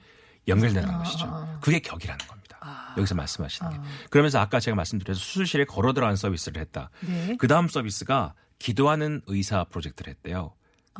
연결되는 0.48 0.88
아, 0.88 0.98
것이죠. 0.98 1.26
아, 1.26 1.28
아. 1.28 1.58
그게 1.60 1.80
격이라는 1.80 2.26
겁니다. 2.26 2.58
아. 2.60 2.94
여기서 2.96 3.14
말씀하시는 3.14 3.70
게. 3.70 3.76
아. 3.78 3.82
그러면서 4.10 4.38
아까 4.40 4.60
제가 4.60 4.74
말씀드려서 4.74 5.18
수술실에 5.20 5.64
걸어 5.64 5.92
들어가는 5.92 6.16
서비스를 6.16 6.60
했다. 6.60 6.90
네. 7.00 7.36
그 7.38 7.48
다음 7.48 7.68
서비스가 7.68 8.34
기도하는 8.58 9.22
의사 9.26 9.64
프로젝트를 9.64 10.10
했대요. 10.12 10.54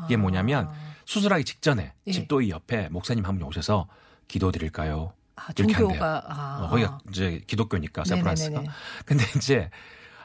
이게 0.07 0.15
아. 0.15 0.19
뭐냐면 0.19 0.71
수술하기 1.05 1.45
직전에 1.45 1.93
예. 2.07 2.13
집도의 2.13 2.51
옆에 2.51 2.89
목사님 2.89 3.25
한 3.27 3.35
분이 3.35 3.47
오셔서 3.47 3.89
기도 4.29 4.51
드릴까요? 4.51 5.13
아, 5.37 5.47
이렇게 5.57 5.73
한대요. 5.75 5.89
종교가 5.89 6.25
아. 6.29 6.65
어, 6.65 6.69
거기가 6.69 6.99
이제 7.11 7.43
기독교니까 7.47 8.05
세브란스가. 8.05 8.51
네네네네. 8.51 8.75
근데 9.05 9.25
이제 9.37 9.71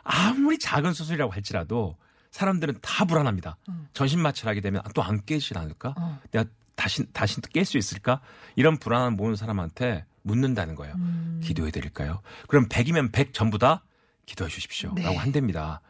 아무리 0.04 0.58
작은 0.58 0.94
수술이라고 0.94 1.34
할지라도 1.34 1.98
사람들은 2.32 2.80
다 2.82 3.04
불안합니다. 3.06 3.58
음. 3.70 3.88
전신 3.94 4.22
마취를 4.22 4.50
하게 4.50 4.62
되면 4.62 4.82
또 4.94 5.02
안 5.02 5.24
깨지지 5.26 5.58
않을까? 5.58 5.94
어. 5.98 6.20
내가 6.32 6.46
다시 6.78 7.04
다시 7.12 7.42
또깰수 7.42 7.76
있을까? 7.78 8.22
이런 8.56 8.78
불안함 8.78 9.16
모는 9.18 9.36
사람한테 9.36 10.06
묻는다는 10.22 10.76
거예요. 10.76 10.94
음. 10.96 11.42
기도해 11.44 11.72
드릴까요? 11.72 12.22
그럼 12.48 12.70
100이면 12.70 13.12
100 13.12 13.34
전부 13.34 13.58
다 13.58 13.84
기도해 14.26 14.50
주십시오. 14.50 14.94
네. 14.96 15.04
라고 15.04 15.18
한답니다. 15.20 15.82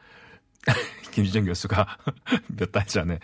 김지정 1.12 1.46
교수가 1.46 1.86
몇 2.58 2.72
달 2.72 2.86
전에 2.88 3.20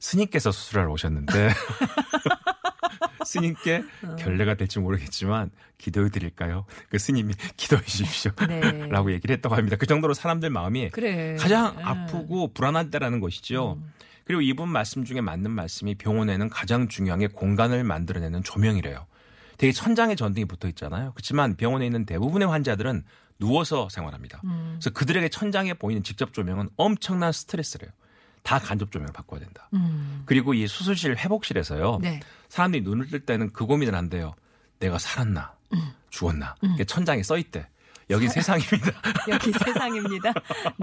스님께서 0.00 0.50
수술하러 0.50 0.90
오셨는데 0.92 1.50
스님께 3.24 3.82
어. 4.04 4.16
결례가 4.16 4.54
될지 4.54 4.78
모르겠지만 4.80 5.50
기도해 5.78 6.10
드릴까요? 6.10 6.64
그 6.88 6.98
스님이 6.98 7.34
기도해 7.56 7.82
주십시오. 7.84 8.32
네. 8.48 8.60
라고 8.88 9.12
얘기를 9.12 9.34
했다고 9.36 9.54
합니다. 9.54 9.76
그 9.76 9.86
정도로 9.86 10.14
사람들 10.14 10.50
마음이 10.50 10.90
그래. 10.90 11.36
가장 11.38 11.76
예. 11.78 11.82
아프고 11.82 12.52
불안하다라는 12.52 13.20
것이죠. 13.20 13.78
음. 13.80 13.92
그리고 14.24 14.40
이분 14.40 14.68
말씀 14.68 15.04
중에 15.04 15.20
맞는 15.20 15.50
말씀이 15.50 15.94
병원에는 15.96 16.48
가장 16.48 16.88
중요한 16.88 17.20
게 17.20 17.26
공간을 17.26 17.84
만들어내는 17.84 18.42
조명이래요. 18.42 19.06
되게 19.58 19.72
천장에 19.72 20.14
전등이 20.14 20.46
붙어 20.46 20.68
있잖아요. 20.68 21.12
그렇지만 21.12 21.56
병원에 21.56 21.86
있는 21.86 22.04
대부분의 22.04 22.48
환자들은 22.48 23.04
누워서 23.38 23.88
생활합니다. 23.88 24.40
음. 24.44 24.78
그래서 24.80 24.90
그들에게 24.90 25.28
천장에 25.28 25.74
보이는 25.74 26.02
직접 26.02 26.32
조명은 26.32 26.70
엄청난 26.76 27.32
스트레스래요. 27.32 27.90
다 28.42 28.58
간접 28.58 28.90
조명을 28.90 29.12
바꿔야 29.12 29.40
된다. 29.40 29.68
음. 29.74 30.22
그리고 30.26 30.54
이 30.54 30.66
수술실 30.66 31.16
회복실에서요. 31.16 31.98
네. 32.02 32.20
사람들이 32.48 32.82
눈을 32.82 33.08
뜰 33.08 33.20
때는 33.20 33.50
그 33.52 33.66
고민을 33.66 33.94
한대요. 33.94 34.34
내가 34.80 34.98
살았나? 34.98 35.54
죽었나? 36.10 36.56
이게 36.74 36.84
천장에 36.84 37.22
써 37.22 37.38
있대. 37.38 37.66
여기 38.10 38.28
세상입니다. 38.28 38.92
여기 39.28 39.52
세상입니다. 39.52 40.32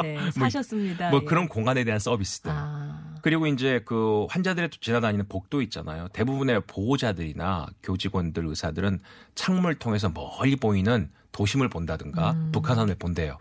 네. 0.01 0.31
사셨습니다. 0.31 1.11
뭐 1.11 1.19
예. 1.21 1.25
그런 1.25 1.47
공간에 1.47 1.83
대한 1.83 1.99
서비스들. 1.99 2.51
아. 2.51 3.08
그리고 3.21 3.47
이제 3.47 3.81
그 3.85 4.25
환자들의 4.29 4.69
지나다니는 4.81 5.27
복도 5.27 5.61
있잖아요. 5.61 6.07
대부분의 6.09 6.61
보호자들이나 6.67 7.67
교직원들, 7.83 8.45
의사들은 8.45 8.99
창문을 9.35 9.75
통해서 9.75 10.09
멀리 10.09 10.55
보이는 10.55 11.09
도심을 11.31 11.69
본다든가 11.69 12.31
음. 12.31 12.51
북한산을 12.51 12.95
본대요. 12.95 13.37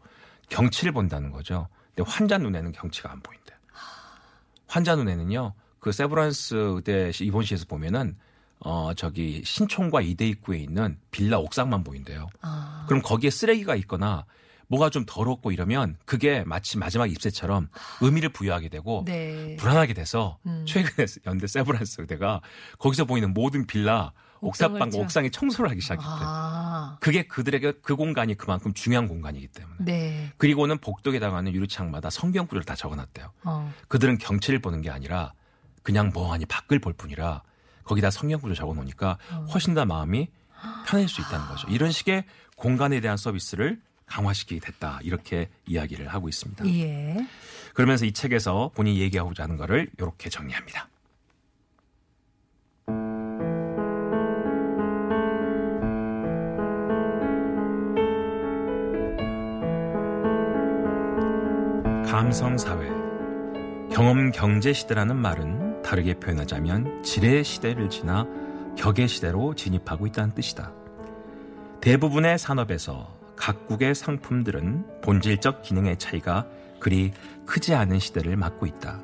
경치를 0.49 0.93
본다는 0.93 1.31
거죠. 1.31 1.69
근데 1.95 2.11
환자 2.11 2.39
눈에는 2.39 2.73
경치가 2.73 3.11
안 3.13 3.21
보인대요. 3.21 3.57
환자 4.67 4.95
눈에는요. 4.95 5.55
그 5.81 5.93
세브란스 5.93 6.55
의대 6.77 7.11
입원실에서 7.21 7.67
보면은 7.67 8.17
어 8.61 8.93
저기 8.95 9.43
신촌과 9.45 10.03
이대 10.03 10.27
입구에 10.29 10.59
있는 10.59 10.99
빌라 11.11 11.39
옥상만 11.39 11.85
보인대요. 11.85 12.29
아. 12.41 12.85
그럼 12.89 13.03
거기에 13.03 13.31
쓰레기가 13.31 13.77
있거나 13.77 14.25
뭐가 14.69 14.91
좀 14.91 15.05
더럽고 15.07 15.51
이러면 15.51 15.97
그게 16.05 16.45
마치 16.45 16.79
마지막 16.79 17.11
입새처럼 17.11 17.69
의미를 18.01 18.29
부여하게 18.29 18.69
되고 18.69 19.03
네. 19.07 19.57
불안하게 19.57 19.95
돼서 19.95 20.39
음. 20.47 20.65
최근에 20.67 21.07
연대 21.27 21.47
세브란스 21.47 22.03
의대가 22.03 22.41
거기서 22.79 23.05
보이는 23.07 23.33
모든 23.33 23.67
빌라 23.67 24.13
옥탑방 24.41 24.91
쳐- 24.91 24.99
옥상에 25.01 25.31
청소를 25.31 25.69
하기 25.71 25.81
시작했대. 25.81 26.05
요 26.07 26.11
아. 26.13 26.97
그게 27.01 27.27
그들에게 27.27 27.73
그 27.83 27.97
공간이 27.97 28.37
그만큼 28.37 28.73
중요한 28.73 29.09
공간이기 29.09 29.49
때문에. 29.49 29.77
네. 29.81 30.33
그리고는 30.37 30.79
복도에 30.79 31.19
당하는 31.19 31.53
유리창마다 31.55 32.09
성경 32.11 32.47
구절을 32.47 32.65
다 32.65 32.77
적어놨대요. 32.77 33.33
어. 33.45 33.75
그들은 33.89 34.19
경치를 34.19 34.61
보는 34.61 34.81
게 34.83 34.91
아니라 34.91 35.33
그냥 35.83 36.13
멍하니 36.15 36.47
밖을 36.47 36.79
볼 36.79 36.93
뿐이라 36.93 37.43
거기다 37.83 38.11
성경 38.11 38.39
구절 38.41 38.55
적어놓으니까 38.55 39.19
훨씬 39.53 39.75
더 39.75 39.85
마음이 39.87 40.29
편해질 40.87 41.09
수 41.09 41.21
있다는 41.23 41.47
거죠. 41.49 41.67
이런 41.69 41.91
식의 41.91 42.25
공간에 42.57 43.01
대한 43.01 43.17
서비스를 43.17 43.81
강화시키 44.09 44.61
됐다 44.61 45.01
이렇게 45.03 45.49
이야기를 45.67 46.09
하고 46.09 46.29
있습니다. 46.29 46.67
예. 46.67 47.17
그러면서 47.75 48.05
이 48.05 48.13
책에서 48.13 48.71
본인이 48.75 49.01
얘기하고자 49.01 49.45
하는 49.45 49.57
거를 49.57 49.89
이렇게 49.99 50.29
정리합니다. 50.29 50.89
감성사회, 62.07 62.89
경험경제 63.93 64.73
시대라는 64.73 65.17
말은 65.17 65.83
다르게 65.83 66.15
표현하자면 66.15 67.03
지뢰 67.03 67.43
시대를 67.43 67.91
지나 67.91 68.27
격의 68.77 69.09
시대로 69.09 69.55
진입하고 69.55 70.07
있다는 70.07 70.35
뜻이다. 70.35 70.73
대부분의 71.81 72.39
산업에서 72.39 73.18
각국의 73.49 73.95
상품들은 73.95 75.01
본질적 75.01 75.63
기능의 75.63 75.97
차이가 75.99 76.47
그리 76.81 77.13
크지 77.47 77.75
않은 77.75 77.99
시대를 77.99 78.37
맞고 78.37 78.67
있다. 78.67 79.01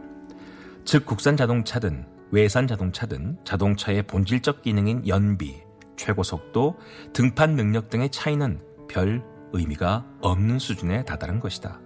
즉 0.84 1.06
국산 1.06 1.34
자동차든 1.34 2.04
외산 2.30 2.66
자동차든 2.66 3.38
자동차의 3.44 4.02
본질적 4.02 4.60
기능인 4.60 5.08
연비, 5.08 5.62
최고 5.96 6.22
속도, 6.22 6.76
등판 7.14 7.56
능력 7.56 7.88
등의 7.88 8.10
차이는 8.10 8.60
별 8.86 9.24
의미가 9.54 10.04
없는 10.20 10.58
수준에 10.58 11.06
다다른 11.06 11.40
것이다. 11.40 11.80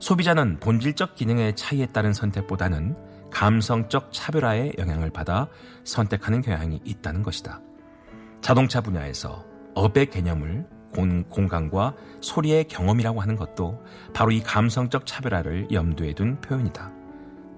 소비자는 0.00 0.58
본질적 0.58 1.14
기능의 1.14 1.54
차이에 1.54 1.86
따른 1.86 2.12
선택보다는 2.12 2.96
감성적 3.30 4.08
차별화의 4.10 4.72
영향을 4.78 5.10
받아 5.10 5.46
선택하는 5.84 6.42
경향이 6.42 6.80
있다는 6.82 7.22
것이다. 7.22 7.60
자동차 8.40 8.80
분야에서 8.80 9.44
업의 9.76 10.06
개념을 10.06 10.66
공, 10.92 11.24
공간과 11.24 11.94
소리의 12.20 12.64
경험이라고 12.64 13.20
하는 13.20 13.36
것도 13.36 13.84
바로 14.14 14.30
이 14.30 14.40
감성적 14.40 15.06
차별화를 15.06 15.68
염두에 15.72 16.14
둔 16.14 16.40
표현이다. 16.40 16.92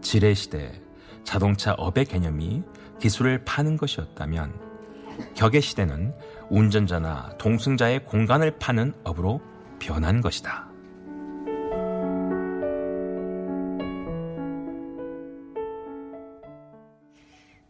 지뢰 0.00 0.34
시대 0.34 0.80
자동차 1.24 1.74
업의 1.74 2.04
개념이 2.06 2.62
기술을 2.98 3.44
파는 3.44 3.76
것이었다면 3.76 4.70
격의 5.34 5.60
시대는 5.60 6.14
운전자나 6.48 7.36
동승자의 7.38 8.04
공간을 8.04 8.58
파는 8.58 8.94
업으로 9.04 9.40
변한 9.78 10.20
것이다. 10.20 10.69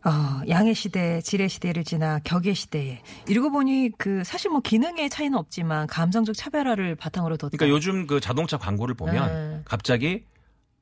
어, 0.04 0.42
양의 0.49 0.75
시대, 0.75 1.21
지뢰 1.21 1.49
시대를 1.49 1.85
지나 1.85 2.21
격의 2.21 2.54
시대에 2.54 3.02
이러고 3.28 3.50
보니 3.50 3.92
그 3.99 4.25
사실 4.25 4.50
뭐 4.50 4.61
기능의 4.61 5.11
차이는 5.11 5.37
없지만 5.37 5.87
감성적 5.87 6.35
차별화를 6.35 6.97
바탕으로 6.97 7.37
뒀다. 7.37 7.57
그러니까 7.57 7.75
요즘 7.75 8.07
그 8.07 8.21
자동차 8.21 8.57
광고를 8.57 8.95
보면 8.95 9.26
네. 9.28 9.62
갑자기 9.64 10.25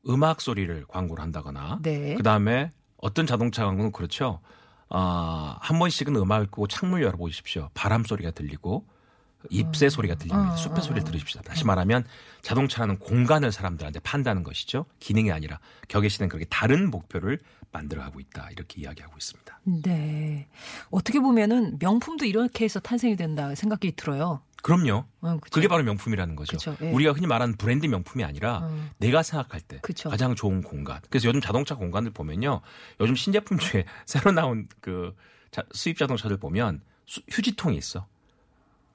음악 0.09 0.41
소리를 0.41 0.85
광고를 0.87 1.23
한다거나 1.23 1.81
네. 1.83 2.15
그 2.15 2.23
다음에 2.23 2.71
어떤 2.97 3.27
자동차 3.27 3.65
광고는 3.65 3.93
그렇죠. 3.93 4.41
아, 4.91 5.57
한 5.61 5.79
번씩은 5.79 6.17
음악을 6.17 6.47
끄고 6.47 6.67
창문 6.67 7.03
열어보십시오. 7.03 7.71
바람 7.75 8.05
소리가 8.05 8.31
들리고 8.31 8.87
잎새 9.51 9.89
소리가 9.89 10.15
들립니다. 10.15 10.53
어, 10.53 10.57
숲의 10.57 10.79
어, 10.79 10.81
소리를 10.81 11.03
어. 11.03 11.05
들으십시오. 11.05 11.41
다시 11.43 11.65
말하면 11.65 12.05
자동차라는 12.43 12.99
공간을 12.99 13.53
사람들한테 13.53 14.01
판다는 14.01 14.43
것이죠. 14.43 14.87
기능이 15.01 15.33
아니라 15.33 15.59
격의 15.89 16.11
시대는 16.11 16.29
그렇게 16.29 16.47
다른 16.51 16.91
목표를 16.91 17.41
만들어가고 17.73 18.21
있다. 18.21 18.49
이렇게 18.51 18.81
이야기하고 18.81 19.15
있습니다. 19.17 19.61
네. 19.85 20.49
어떻게 20.91 21.21
보면은 21.21 21.77
명품도 21.81 22.25
이렇게 22.25 22.65
해서 22.65 22.81
탄생이 22.81 23.17
된다 23.17 23.55
생각이 23.55 23.93
들어요. 23.97 24.43
그럼요. 24.63 25.05
어? 25.21 25.39
그게 25.51 25.69
바로 25.69 25.85
명품이라는 25.85 26.35
거죠. 26.35 26.57
그쵸, 26.57 26.77
예. 26.83 26.91
우리가 26.91 27.13
흔히 27.13 27.27
말하는 27.29 27.57
브랜드 27.57 27.87
명품이 27.87 28.25
아니라 28.25 28.61
어. 28.65 28.89
내가 28.99 29.23
생각할 29.23 29.61
때 29.61 29.79
그쵸. 29.83 30.09
가장 30.11 30.35
좋은 30.35 30.63
공간. 30.63 31.01
그래서 31.11 31.29
요즘 31.29 31.41
자동차 31.41 31.75
공간을 31.77 32.11
보면요. 32.11 32.61
요즘 33.01 33.15
신제품 33.15 33.59
중에 33.59 33.85
새로 34.05 34.33
나온 34.33 34.67
그 34.81 35.15
자- 35.53 35.63
수입 35.73 35.97
자동차들 35.97 36.39
보면 36.39 36.81
수- 37.07 37.21
휴지통이 37.31 37.77
있어. 37.77 38.07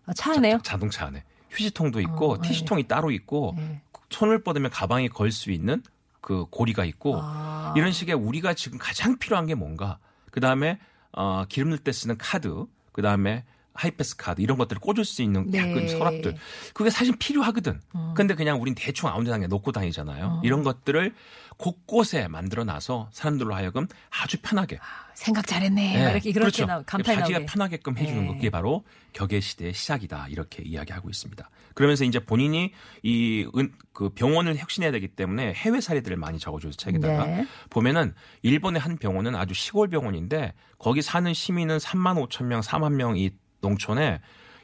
아, 0.06 0.14
차 0.14 0.34
안에요? 0.34 0.60
자, 0.64 0.78
동차 0.78 1.06
안에. 1.06 1.24
휴지통도 1.50 2.00
있고 2.02 2.32
어, 2.34 2.42
티슈통이 2.42 2.88
따로 2.88 3.12
있고 3.12 3.54
네. 3.58 3.82
손을 4.10 4.44
뻗으면 4.44 4.72
가방에 4.72 5.08
걸 5.08 5.32
수 5.32 5.52
있는 5.52 5.82
그 6.22 6.46
고리가 6.50 6.86
있고 6.86 7.20
아. 7.22 7.74
이런 7.76 7.92
식의 7.92 8.16
우리가 8.16 8.54
지금 8.54 8.78
가장 8.78 9.18
필요한 9.18 9.46
게 9.46 9.56
뭔가. 9.56 10.00
그 10.32 10.40
다음에 10.40 10.80
어, 11.12 11.46
기름 11.48 11.70
넣을 11.70 11.80
때 11.80 11.92
쓰는 11.92 12.18
카드. 12.18 12.66
그 12.92 13.02
다음에 13.02 13.44
하이패스 13.74 14.16
카드 14.18 14.42
이런 14.42 14.58
것들을 14.58 14.80
꽂을 14.80 15.04
수 15.06 15.22
있는 15.22 15.50
네. 15.50 15.58
약간 15.60 15.88
서랍들. 15.88 16.36
그게 16.74 16.90
사실 16.90 17.16
필요하거든. 17.18 17.80
음. 17.96 18.14
근데 18.16 18.36
그냥 18.36 18.62
우린 18.62 18.76
대충 18.76 19.10
아무 19.10 19.24
데나 19.24 19.38
그냥 19.38 19.50
놓고 19.50 19.72
다니잖아요. 19.72 20.42
이런 20.44 20.64
것들을 20.64 21.14
곳곳에 21.58 22.28
만들어 22.28 22.64
놔서 22.64 23.10
사람들로 23.12 23.54
하여금 23.54 23.88
아주 24.10 24.38
편하게 24.42 24.80
생각 25.14 25.46
잘했네. 25.46 25.94
네, 25.94 26.12
이렇게 26.12 26.32
그렇게 26.32 26.40
그렇죠. 26.40 26.66
나 26.66 26.82
감탄이 26.84 27.20
자기가 27.20 27.40
나오게. 27.40 27.46
편하게끔 27.52 27.98
해주는 27.98 28.22
네. 28.22 28.28
것 28.28 28.34
그게 28.36 28.50
바로 28.50 28.84
격의 29.14 29.42
시대의 29.42 29.74
시작이다 29.74 30.28
이렇게 30.30 30.64
이야기하고 30.64 31.10
있습니다. 31.10 31.50
그러면서 31.76 32.04
이제 32.06 32.20
본인이 32.20 32.74
이 33.04 33.48
그 33.94 34.10
병원을 34.10 34.58
혁신해야 34.58 34.92
되기 34.92 35.08
때문에 35.08 35.54
해외 35.54 35.80
사례들을 35.80 36.18
많이 36.18 36.40
적어줘서 36.40 36.76
책에다가 36.76 37.26
네. 37.28 37.48
보면은 37.70 38.14
일본의 38.42 38.82
한 38.82 38.98
병원은 38.98 39.36
아주 39.36 39.54
시골 39.54 39.88
병원인데 39.88 40.54
거기 40.80 41.02
사는 41.02 41.32
시민은 41.32 41.78
3만 41.78 42.28
5천 42.28 42.46
명, 42.46 42.62
4만 42.62 42.94
명이 42.94 43.30
농촌에 43.64 44.20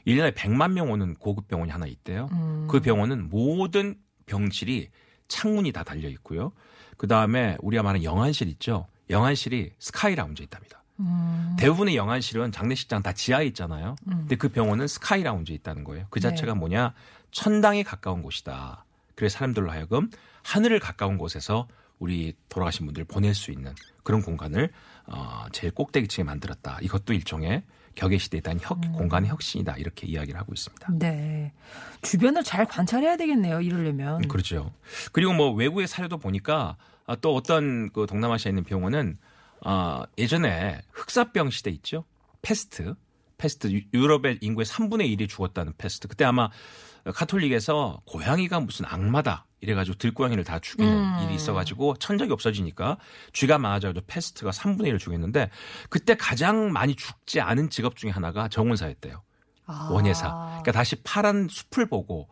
1년에 0.05 0.35
100만 0.35 0.73
명 0.73 0.91
오는 0.91 1.15
고급 1.15 1.47
병원이 1.47 1.71
하나 1.71 1.87
있대요. 1.87 2.27
음. 2.31 2.67
그 2.69 2.79
병원은 2.79 3.29
모든 3.29 3.95
병실이 4.27 4.89
창문이 5.27 5.71
다 5.71 5.83
달려 5.83 6.07
있고요. 6.09 6.51
그 6.97 7.07
다음에 7.07 7.57
우리가 7.61 7.81
말하는 7.81 8.03
영안실 8.03 8.47
있죠. 8.49 8.87
영안실이 9.09 9.71
스카이 9.79 10.15
라운지에 10.15 10.43
있답니다. 10.43 10.83
음. 10.99 11.55
대부분의 11.57 11.95
영안실은 11.95 12.51
장례식장 12.51 13.01
다 13.01 13.13
지하에 13.13 13.45
있잖아요. 13.47 13.95
근데 14.03 14.35
그 14.35 14.49
병원은 14.49 14.87
스카이 14.87 15.23
라운지에 15.23 15.55
있다는 15.55 15.83
거예요. 15.83 16.05
그 16.09 16.19
자체가 16.19 16.53
네. 16.53 16.59
뭐냐? 16.59 16.93
천당에 17.31 17.83
가까운 17.83 18.21
곳이다. 18.21 18.85
그래서 19.15 19.37
사람들로 19.37 19.71
하여금 19.71 20.09
하늘을 20.43 20.79
가까운 20.79 21.17
곳에서 21.17 21.67
우리 21.99 22.33
돌아가신 22.49 22.85
분들 22.85 23.05
보낼 23.05 23.33
수 23.33 23.51
있는 23.51 23.73
그런 24.03 24.21
공간을 24.21 24.71
어, 25.07 25.45
제일 25.51 25.73
꼭대기층에 25.73 26.23
만들었다. 26.23 26.79
이것도 26.81 27.13
일종의 27.13 27.63
격의 27.99 28.17
시대에 28.17 28.39
대한 28.39 28.57
혁, 28.61 28.77
음. 28.85 28.93
공간의 28.93 29.29
혁신이다. 29.29 29.75
이렇게 29.75 30.07
이야기를 30.07 30.39
하고 30.39 30.53
있습니다. 30.53 30.87
네. 30.93 31.51
주변을 32.01 32.43
잘 32.45 32.65
관찰해야 32.65 33.17
되겠네요. 33.17 33.59
이러려면. 33.59 34.25
그렇죠. 34.29 34.71
그리고 35.11 35.33
뭐 35.33 35.51
외국의 35.51 35.85
사례도 35.85 36.17
보니까 36.17 36.77
아, 37.05 37.15
또 37.17 37.35
어떤 37.35 37.91
그 37.91 38.05
동남아시아에 38.07 38.51
있는 38.51 38.63
병원은 38.63 39.17
아, 39.65 40.05
예전에 40.17 40.79
흑사병 40.93 41.49
시대 41.49 41.71
있죠. 41.71 42.05
페스트. 42.41 42.95
페스트 43.37 43.67
유- 43.71 43.81
유럽의 43.93 44.37
인구의 44.41 44.65
3분의 44.65 45.13
1이 45.17 45.27
죽었다는 45.27 45.73
페스트. 45.77 46.07
그때 46.07 46.23
아마 46.23 46.49
카톨릭에서 47.13 48.01
고양이가 48.05 48.61
무슨 48.61 48.85
악마다 48.85 49.45
이래가지고 49.61 49.97
들고양이를 49.97 50.43
다 50.43 50.59
죽이는 50.59 50.91
음. 50.91 51.23
일이 51.23 51.35
있어가지고 51.35 51.95
천적이 51.97 52.31
없어지니까 52.31 52.97
쥐가 53.33 53.57
많아져가지고 53.57 54.05
페스트가 54.07 54.51
3분의 54.51 54.91
1을 54.91 54.99
죽였는데 54.99 55.49
그때 55.89 56.15
가장 56.15 56.71
많이 56.71 56.95
죽지 56.95 57.41
않은 57.41 57.69
직업 57.69 57.95
중에 57.97 58.09
하나가 58.09 58.47
정원사였대요. 58.47 59.21
아. 59.65 59.89
원예사. 59.91 60.29
그러니까 60.29 60.71
다시 60.71 60.95
파란 61.03 61.47
숲을 61.49 61.87
보고 61.87 62.27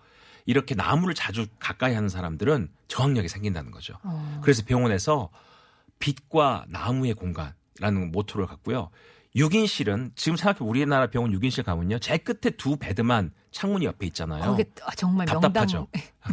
이렇게 0.45 0.73
나무를 0.75 1.13
자주 1.13 1.45
가까이 1.59 1.93
하는 1.93 2.09
사람들은 2.09 2.69
저항력이 2.87 3.27
생긴다는 3.27 3.71
거죠. 3.71 3.97
어. 4.03 4.39
그래서 4.41 4.63
병원에서 4.65 5.29
빛과 5.99 6.65
나무의 6.69 7.13
공간이라는 7.13 8.11
모토를 8.11 8.47
갖고요. 8.47 8.89
6인실은 9.37 10.11
지금 10.15 10.35
생각해 10.35 10.57
우리나라 10.61 11.07
병원 11.07 11.31
6인실 11.31 11.63
가면요. 11.63 11.99
제일 11.99 12.23
끝에 12.23 12.51
두 12.57 12.75
베드만 12.75 13.31
창문이 13.51 13.85
옆에 13.85 14.07
있잖아요. 14.07 14.43
거기 14.43 14.65
아, 14.83 14.91
정말 14.95 15.27
명당 15.27 15.53
답답하죠. 15.53 15.87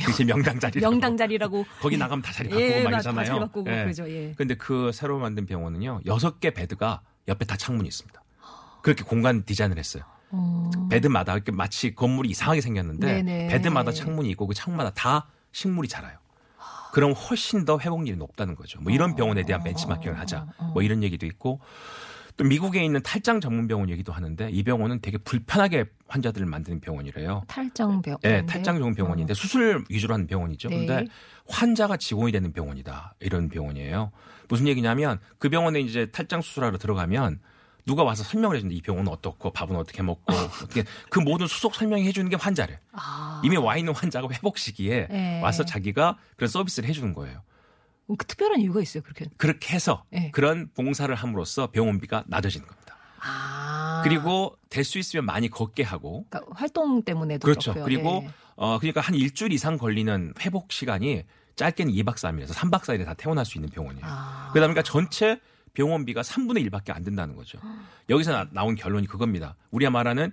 그게 0.04 0.24
명당 0.24 0.58
자리. 0.58 0.80
명당 0.80 1.16
자리라고 1.16 1.64
거기 1.80 1.98
나가면 1.98 2.22
다 2.22 2.32
자리 2.32 2.48
바꾸고 2.48 2.64
예, 2.64 2.82
막다 2.82 2.98
이잖아요. 2.98 3.40
바꾸고 3.40 3.70
예. 3.70 3.82
그러죠. 3.82 4.10
예. 4.10 4.32
근데 4.36 4.54
그 4.54 4.90
새로 4.92 5.18
만든 5.18 5.44
병원은요. 5.44 6.00
여섯 6.06 6.40
개 6.40 6.50
베드가 6.50 7.02
옆에 7.28 7.44
다 7.44 7.56
창문이 7.56 7.86
있습니다. 7.86 8.22
그렇게 8.82 9.04
공간 9.04 9.44
디자인을 9.44 9.78
했어요. 9.78 10.02
어. 10.30 10.70
베드마다 10.90 11.34
이렇게 11.34 11.52
마치 11.52 11.94
건물이 11.94 12.30
이상하게 12.30 12.60
생겼는데 12.62 13.22
네네. 13.22 13.46
베드마다 13.48 13.92
창문이 13.92 14.30
있고 14.30 14.46
그 14.46 14.54
창마다 14.54 14.90
다 14.90 15.28
식물이 15.52 15.88
자라요. 15.88 16.18
그럼 16.92 17.12
훨씬 17.12 17.64
더 17.64 17.78
회복률이 17.78 18.16
높다는 18.16 18.54
거죠. 18.54 18.80
뭐 18.80 18.92
이런 18.92 19.14
병원에 19.16 19.44
대한 19.44 19.62
벤치마킹을 19.62 20.18
하자. 20.18 20.46
뭐 20.72 20.82
이런 20.82 21.02
얘기도 21.02 21.26
있고 21.26 21.60
또 22.36 22.44
미국에 22.44 22.84
있는 22.84 23.00
탈장 23.02 23.40
전문 23.40 23.68
병원 23.68 23.88
얘기도 23.90 24.12
하는데 24.12 24.48
이 24.50 24.62
병원은 24.64 25.00
되게 25.00 25.18
불편하게 25.18 25.84
환자들을 26.08 26.46
만드는 26.46 26.80
병원이래요. 26.80 27.44
탈장병. 27.46 28.18
예, 28.24 28.44
탈장 28.44 28.78
좋은 28.78 28.94
병원인데 28.94 29.34
수술 29.34 29.84
위주로 29.88 30.14
하는 30.14 30.26
병원이죠. 30.26 30.68
네. 30.68 30.86
근데 30.86 31.06
환자가 31.46 31.96
직원이 31.96 32.32
되는 32.32 32.52
병원이다. 32.52 33.14
이런 33.20 33.48
병원이에요. 33.48 34.10
무슨 34.48 34.66
얘기냐면 34.66 35.20
그 35.38 35.48
병원에 35.48 35.80
이제 35.80 36.06
탈장 36.06 36.42
수술하러 36.42 36.76
들어가면 36.78 37.40
누가 37.86 38.02
와서 38.02 38.24
설명을 38.24 38.56
해주는데 38.56 38.76
이 38.76 38.80
병원은 38.80 39.12
어떻고 39.12 39.52
밥은 39.52 39.76
어떻게 39.76 40.02
먹고 40.02 40.32
어떻게 40.32 40.84
그 41.10 41.20
모든 41.20 41.46
수속 41.46 41.74
설명해 41.74 42.10
주는 42.12 42.28
게 42.30 42.36
환자래. 42.36 42.80
아. 42.92 43.42
이미 43.44 43.56
와 43.56 43.76
있는 43.76 43.94
환자가 43.94 44.28
회복 44.32 44.58
시기에 44.58 45.06
네. 45.08 45.40
와서 45.40 45.64
자기가 45.64 46.16
그런 46.36 46.48
서비스를 46.48 46.88
해주는 46.88 47.12
거예요. 47.12 47.42
그 48.18 48.26
특별한 48.26 48.60
이유가 48.60 48.80
있어요. 48.82 49.02
그렇게. 49.02 49.26
그렇게 49.36 49.74
해서 49.74 50.04
네. 50.10 50.30
그런 50.32 50.68
봉사를 50.74 51.12
함으로써 51.14 51.70
병원비가 51.70 52.24
낮아지는 52.26 52.66
겁니다. 52.66 52.96
아. 53.20 54.02
그리고 54.04 54.56
될 54.68 54.84
수 54.84 54.98
있으면 54.98 55.24
많이 55.24 55.48
걷게 55.48 55.82
하고 55.82 56.26
그러니까 56.28 56.52
활동 56.54 57.02
때문에도 57.02 57.44
그렇죠. 57.44 57.72
그렇고요. 57.72 57.84
그리고 57.84 58.22
예. 58.26 58.30
어 58.56 58.78
그러니까 58.78 59.00
한 59.00 59.14
일주일 59.14 59.52
이상 59.52 59.78
걸리는 59.78 60.34
회복 60.40 60.72
시간이 60.72 61.24
짧게는 61.56 61.92
2박 61.92 62.14
3일에서 62.16 62.50
3박 62.52 62.80
4일에 62.82 63.04
다 63.04 63.14
퇴원할 63.14 63.44
수 63.46 63.56
있는 63.56 63.70
병원이에요. 63.70 64.04
아. 64.06 64.50
그러다 64.52 64.66
보니까 64.66 64.82
전체 64.82 65.40
병원비가 65.72 66.20
3분의 66.22 66.68
1밖에 66.70 66.94
안 66.94 67.02
된다는 67.02 67.34
거죠. 67.34 67.58
여기서 68.10 68.32
나, 68.32 68.46
나온 68.52 68.74
결론이 68.74 69.06
그겁니다. 69.06 69.56
우리가 69.70 69.90
말하는 69.90 70.26
어, 70.26 70.32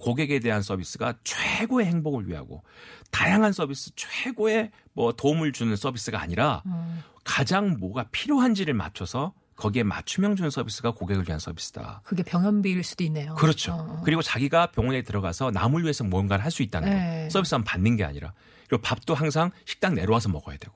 고객에 0.00 0.40
대한 0.40 0.62
서비스가 0.62 1.14
최고의 1.24 1.86
행복을 1.86 2.26
위하고 2.28 2.62
다양한 3.10 3.52
서비스 3.52 3.90
최고의 3.96 4.70
뭐 4.94 5.12
도움을 5.12 5.52
주는 5.52 5.76
서비스가 5.76 6.20
아니라 6.20 6.62
음. 6.66 7.02
가장 7.24 7.76
뭐가 7.78 8.04
필요한지를 8.10 8.74
맞춰서 8.74 9.34
거기에 9.56 9.82
맞춤형 9.84 10.34
주는 10.36 10.50
서비스가 10.50 10.90
고객을 10.92 11.26
위한 11.28 11.38
서비스다. 11.38 12.00
그게 12.04 12.22
병원비일 12.24 12.82
수도 12.82 13.04
있네요. 13.04 13.34
그렇죠. 13.36 13.72
어. 13.72 14.02
그리고 14.04 14.20
자기가 14.20 14.72
병원에 14.72 15.02
들어가서 15.02 15.52
남을 15.52 15.82
위해서 15.82 16.02
뭔가를 16.02 16.44
할 16.44 16.50
수 16.50 16.62
있다는 16.62 16.88
네. 16.90 17.24
거. 17.24 17.30
서비스만 17.30 17.62
받는 17.64 17.96
게 17.96 18.04
아니라. 18.04 18.32
그리고 18.68 18.82
밥도 18.82 19.14
항상 19.14 19.50
식당 19.64 19.94
내려와서 19.94 20.28
먹어야 20.30 20.56
되고. 20.56 20.74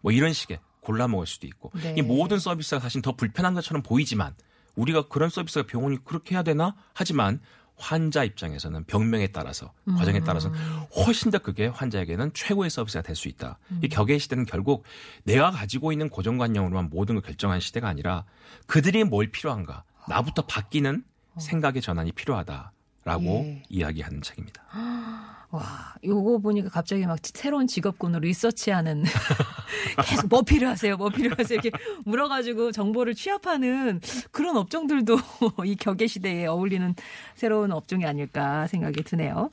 뭐 0.00 0.12
이런 0.12 0.32
식의 0.32 0.60
골라 0.80 1.08
먹을 1.08 1.26
수도 1.26 1.46
있고. 1.48 1.72
네. 1.74 1.94
이 1.98 2.02
모든 2.02 2.38
서비스가 2.38 2.80
사실 2.80 3.02
더 3.02 3.16
불편한 3.16 3.54
것처럼 3.54 3.82
보이지만 3.82 4.34
우리가 4.76 5.08
그런 5.08 5.28
서비스가 5.28 5.66
병원이 5.66 6.04
그렇게 6.04 6.36
해야 6.36 6.44
되나? 6.44 6.76
하지만 6.94 7.40
환자 7.80 8.22
입장에서는 8.24 8.84
병명에 8.84 9.28
따라서 9.28 9.72
과정에 9.96 10.18
음. 10.18 10.24
따라서 10.24 10.50
훨씬 10.94 11.30
더 11.30 11.38
그게 11.38 11.66
환자에게는 11.66 12.32
최고의 12.34 12.70
서비스가 12.70 13.02
될 13.02 13.16
수 13.16 13.28
있다. 13.28 13.58
음. 13.70 13.80
이 13.82 13.88
격의 13.88 14.18
시대는 14.20 14.44
결국 14.44 14.84
내가 15.24 15.50
가지고 15.50 15.92
있는 15.92 16.08
고정관념으로만 16.10 16.90
모든 16.90 17.14
걸 17.16 17.22
결정한 17.22 17.60
시대가 17.60 17.88
아니라 17.88 18.24
그들이 18.66 19.04
뭘 19.04 19.30
필요한가 19.30 19.84
나부터 20.08 20.42
바뀌는 20.42 21.04
생각의 21.38 21.80
전환이 21.82 22.12
필요하다라고 22.12 22.70
어. 23.06 23.44
예. 23.44 23.62
이야기하는 23.68 24.22
책입니다. 24.22 24.62
와, 25.50 25.94
요거 26.04 26.38
보니까 26.38 26.68
갑자기 26.68 27.04
막 27.06 27.18
새로운 27.22 27.66
직업군으로 27.66 28.20
리서치하는 28.20 29.02
계속 30.06 30.28
뭐 30.28 30.42
필요하세요? 30.42 30.96
뭐 30.96 31.08
필요하세요? 31.08 31.60
이렇게 31.62 31.70
물어가지고 32.04 32.70
정보를 32.72 33.14
취합하는 33.14 34.00
그런 34.30 34.56
업종들도 34.56 35.16
이 35.66 35.74
격의 35.74 36.06
시대에 36.08 36.46
어울리는 36.46 36.94
새로운 37.34 37.72
업종이 37.72 38.06
아닐까 38.06 38.66
생각이 38.68 39.02
드네요. 39.02 39.50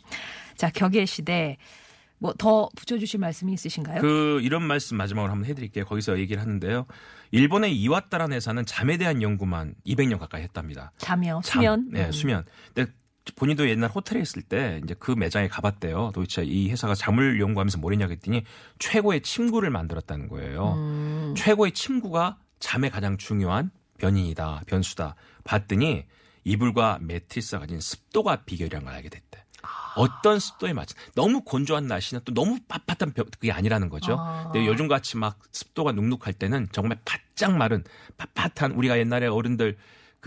자, 0.55 0.69
격의 0.69 1.07
시대. 1.07 1.57
뭐 2.19 2.33
더 2.33 2.69
붙여주실 2.75 3.19
말씀이 3.19 3.53
있으신가요? 3.53 4.01
그 4.01 4.39
이런 4.41 4.63
말씀 4.63 4.97
마지막으로 4.97 5.31
한번 5.31 5.47
해드릴게요. 5.49 5.85
거기서 5.85 6.17
얘기를 6.19 6.41
하는데요. 6.41 6.87
일본의 7.31 7.75
이와타라는 7.77 8.35
회사는 8.35 8.65
잠에 8.65 8.97
대한 8.97 9.21
연구만 9.21 9.75
200년 9.85 10.17
가까이 10.17 10.41
했답니다. 10.41 10.91
잠이요, 10.97 11.41
잠. 11.43 11.61
수면. 11.61 11.89
네, 11.91 12.05
음. 12.07 12.11
수면. 12.11 12.43
근데 12.73 12.91
본인도 13.35 13.67
옛날 13.69 13.89
호텔에 13.89 14.21
있을 14.21 14.41
때 14.41 14.79
이제 14.83 14.95
그 14.99 15.11
매장에 15.11 15.47
가봤대요. 15.47 16.11
도대체 16.13 16.43
이 16.43 16.69
회사가 16.69 16.95
잠을 16.95 17.39
연구하면서 17.39 17.77
뭘 17.79 17.93
했냐 17.93 18.07
그랬더니 18.07 18.43
최고의 18.79 19.21
침구를 19.21 19.69
만들었다는 19.69 20.27
거예요. 20.29 20.73
음. 20.75 21.33
최고의 21.37 21.71
침구가 21.73 22.37
잠에 22.59 22.89
가장 22.89 23.17
중요한 23.17 23.71
변인이다, 23.99 24.63
변수다. 24.67 25.15
봤더니 25.43 26.05
이불과 26.43 26.99
매트리스가 27.01 27.59
가진 27.59 27.79
습도가 27.79 28.43
비결이라는 28.45 28.85
걸 28.85 28.95
알게 28.95 29.09
됐대. 29.09 29.43
어떤 29.95 30.39
습도에 30.39 30.71
맞춰 30.73 30.95
너무 31.15 31.41
건조한 31.41 31.87
날씨는 31.87 32.21
또 32.23 32.33
너무 32.33 32.59
빳빳한 32.69 33.13
벼- 33.15 33.23
그게 33.25 33.51
아니라는 33.51 33.89
거죠. 33.89 34.15
아. 34.19 34.43
근데 34.51 34.65
요즘 34.67 34.87
같이 34.87 35.17
막 35.17 35.39
습도가 35.51 35.91
눅눅할 35.91 36.33
때는 36.33 36.67
정말 36.71 36.99
바짝 37.03 37.57
마른 37.57 37.83
빳빳한 38.17 38.77
우리가 38.77 38.97
옛날에 38.99 39.25
어른들 39.27 39.75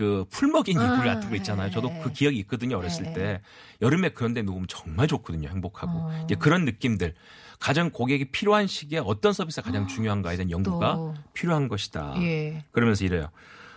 그 0.01 0.25
풀먹인 0.31 0.73
이불 0.73 1.07
아, 1.07 1.13
같은 1.13 1.29
거 1.29 1.35
있잖아요. 1.35 1.69
저도 1.69 1.89
네. 1.89 2.01
그 2.03 2.11
기억이 2.11 2.39
있거든요. 2.39 2.79
어렸을 2.79 3.03
네. 3.03 3.13
때 3.13 3.41
여름에 3.83 4.09
그런 4.09 4.33
데 4.33 4.41
누우면 4.41 4.65
정말 4.67 5.07
좋거든요. 5.07 5.47
행복하고 5.47 5.91
어. 5.93 6.21
이제 6.25 6.33
그런 6.33 6.65
느낌들 6.65 7.13
가장 7.59 7.91
고객이 7.91 8.31
필요한 8.31 8.65
시기에 8.65 8.97
어떤 8.97 9.31
서비스가 9.31 9.67
가장 9.67 9.85
중요한가에 9.85 10.37
대한 10.37 10.49
연구가 10.49 10.89
아, 10.89 10.93
또. 10.95 11.13
필요한 11.33 11.67
것이다. 11.67 12.15
예. 12.17 12.65
그러면서 12.71 13.05
이래요. 13.05 13.29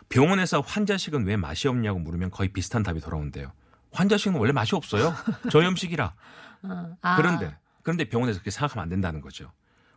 병원에서 0.09 0.63
환자식은 0.63 1.27
왜 1.27 1.37
맛이 1.37 1.69
없냐고 1.69 1.99
물으면 1.99 2.31
거의 2.31 2.49
비슷한 2.49 2.83
답이 2.83 3.01
돌아온대요. 3.01 3.53
환자식은 3.93 4.39
원래 4.41 4.53
맛이 4.53 4.75
없어요. 4.75 5.13
저염식이라. 5.51 6.15
어. 6.65 6.97
아. 7.03 7.17
그런데 7.17 7.55
그런데 7.83 8.05
병원에서 8.09 8.39
그렇게 8.39 8.51
생각하면 8.51 8.85
안 8.85 8.89
된다는 8.89 9.21
거죠. 9.21 9.53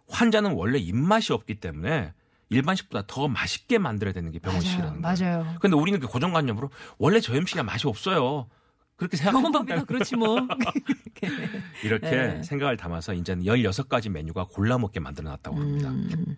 환자는 0.09 0.51
원래 0.55 0.77
입맛이 0.77 1.31
없기 1.31 1.61
때문에 1.61 2.11
일반식보다 2.49 3.05
더 3.07 3.27
맛있게 3.27 3.77
만들어야 3.77 4.13
되는 4.13 4.31
게 4.31 4.39
병원식이라는 4.39 5.01
거예요. 5.01 5.01
맞아요. 5.01 5.57
근데 5.59 5.75
우리는 5.75 5.99
그 5.99 6.07
고정관념으로 6.07 6.69
원래 6.97 7.19
저염식이 7.19 7.61
맛이 7.63 7.87
없어요. 7.87 8.47
그렇게 8.95 9.15
생각한다. 9.15 9.83
그렇지 9.85 10.15
뭐. 10.15 10.37
이렇게 11.83 12.09
네. 12.09 12.43
생각을 12.43 12.77
담아서 12.77 13.13
이제는 13.13 13.43
16가지 13.43 14.09
메뉴가 14.09 14.45
골라 14.45 14.77
먹게 14.77 14.99
만들어 14.99 15.29
놨다고 15.29 15.57
합니다. 15.57 15.89
음. 15.89 16.35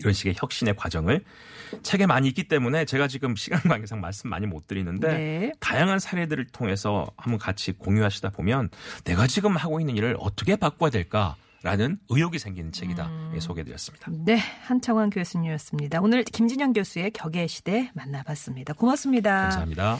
이런 0.00 0.12
식의 0.12 0.34
혁신의 0.36 0.76
과정을 0.76 1.24
책에 1.82 2.06
많이 2.06 2.28
있기 2.28 2.44
때문에 2.44 2.84
제가 2.84 3.08
지금 3.08 3.34
시간 3.34 3.60
관계상 3.62 4.00
말씀 4.00 4.30
많이 4.30 4.46
못 4.46 4.66
드리는데 4.66 5.08
네. 5.08 5.52
다양한 5.58 5.98
사례들을 5.98 6.48
통해서 6.48 7.10
한번 7.16 7.38
같이 7.38 7.72
공유하시다 7.72 8.30
보면 8.30 8.68
내가 9.04 9.26
지금 9.26 9.56
하고 9.56 9.80
있는 9.80 9.96
일을 9.96 10.16
어떻게 10.20 10.56
바꿔야 10.56 10.90
될까 10.90 11.36
라는 11.62 11.98
의욕이 12.08 12.38
생기는 12.38 12.70
책이다 12.72 13.06
음. 13.06 13.32
예, 13.34 13.40
소개드렸습니다. 13.40 14.10
네, 14.12 14.36
한창환 14.36 15.10
교수님이었습니다. 15.10 16.00
오늘 16.00 16.22
김진영 16.24 16.72
교수의 16.72 17.10
격의 17.12 17.48
시대 17.48 17.90
만나봤습니다. 17.94 18.74
고맙습니다. 18.74 19.42
감사합니다. 19.42 19.98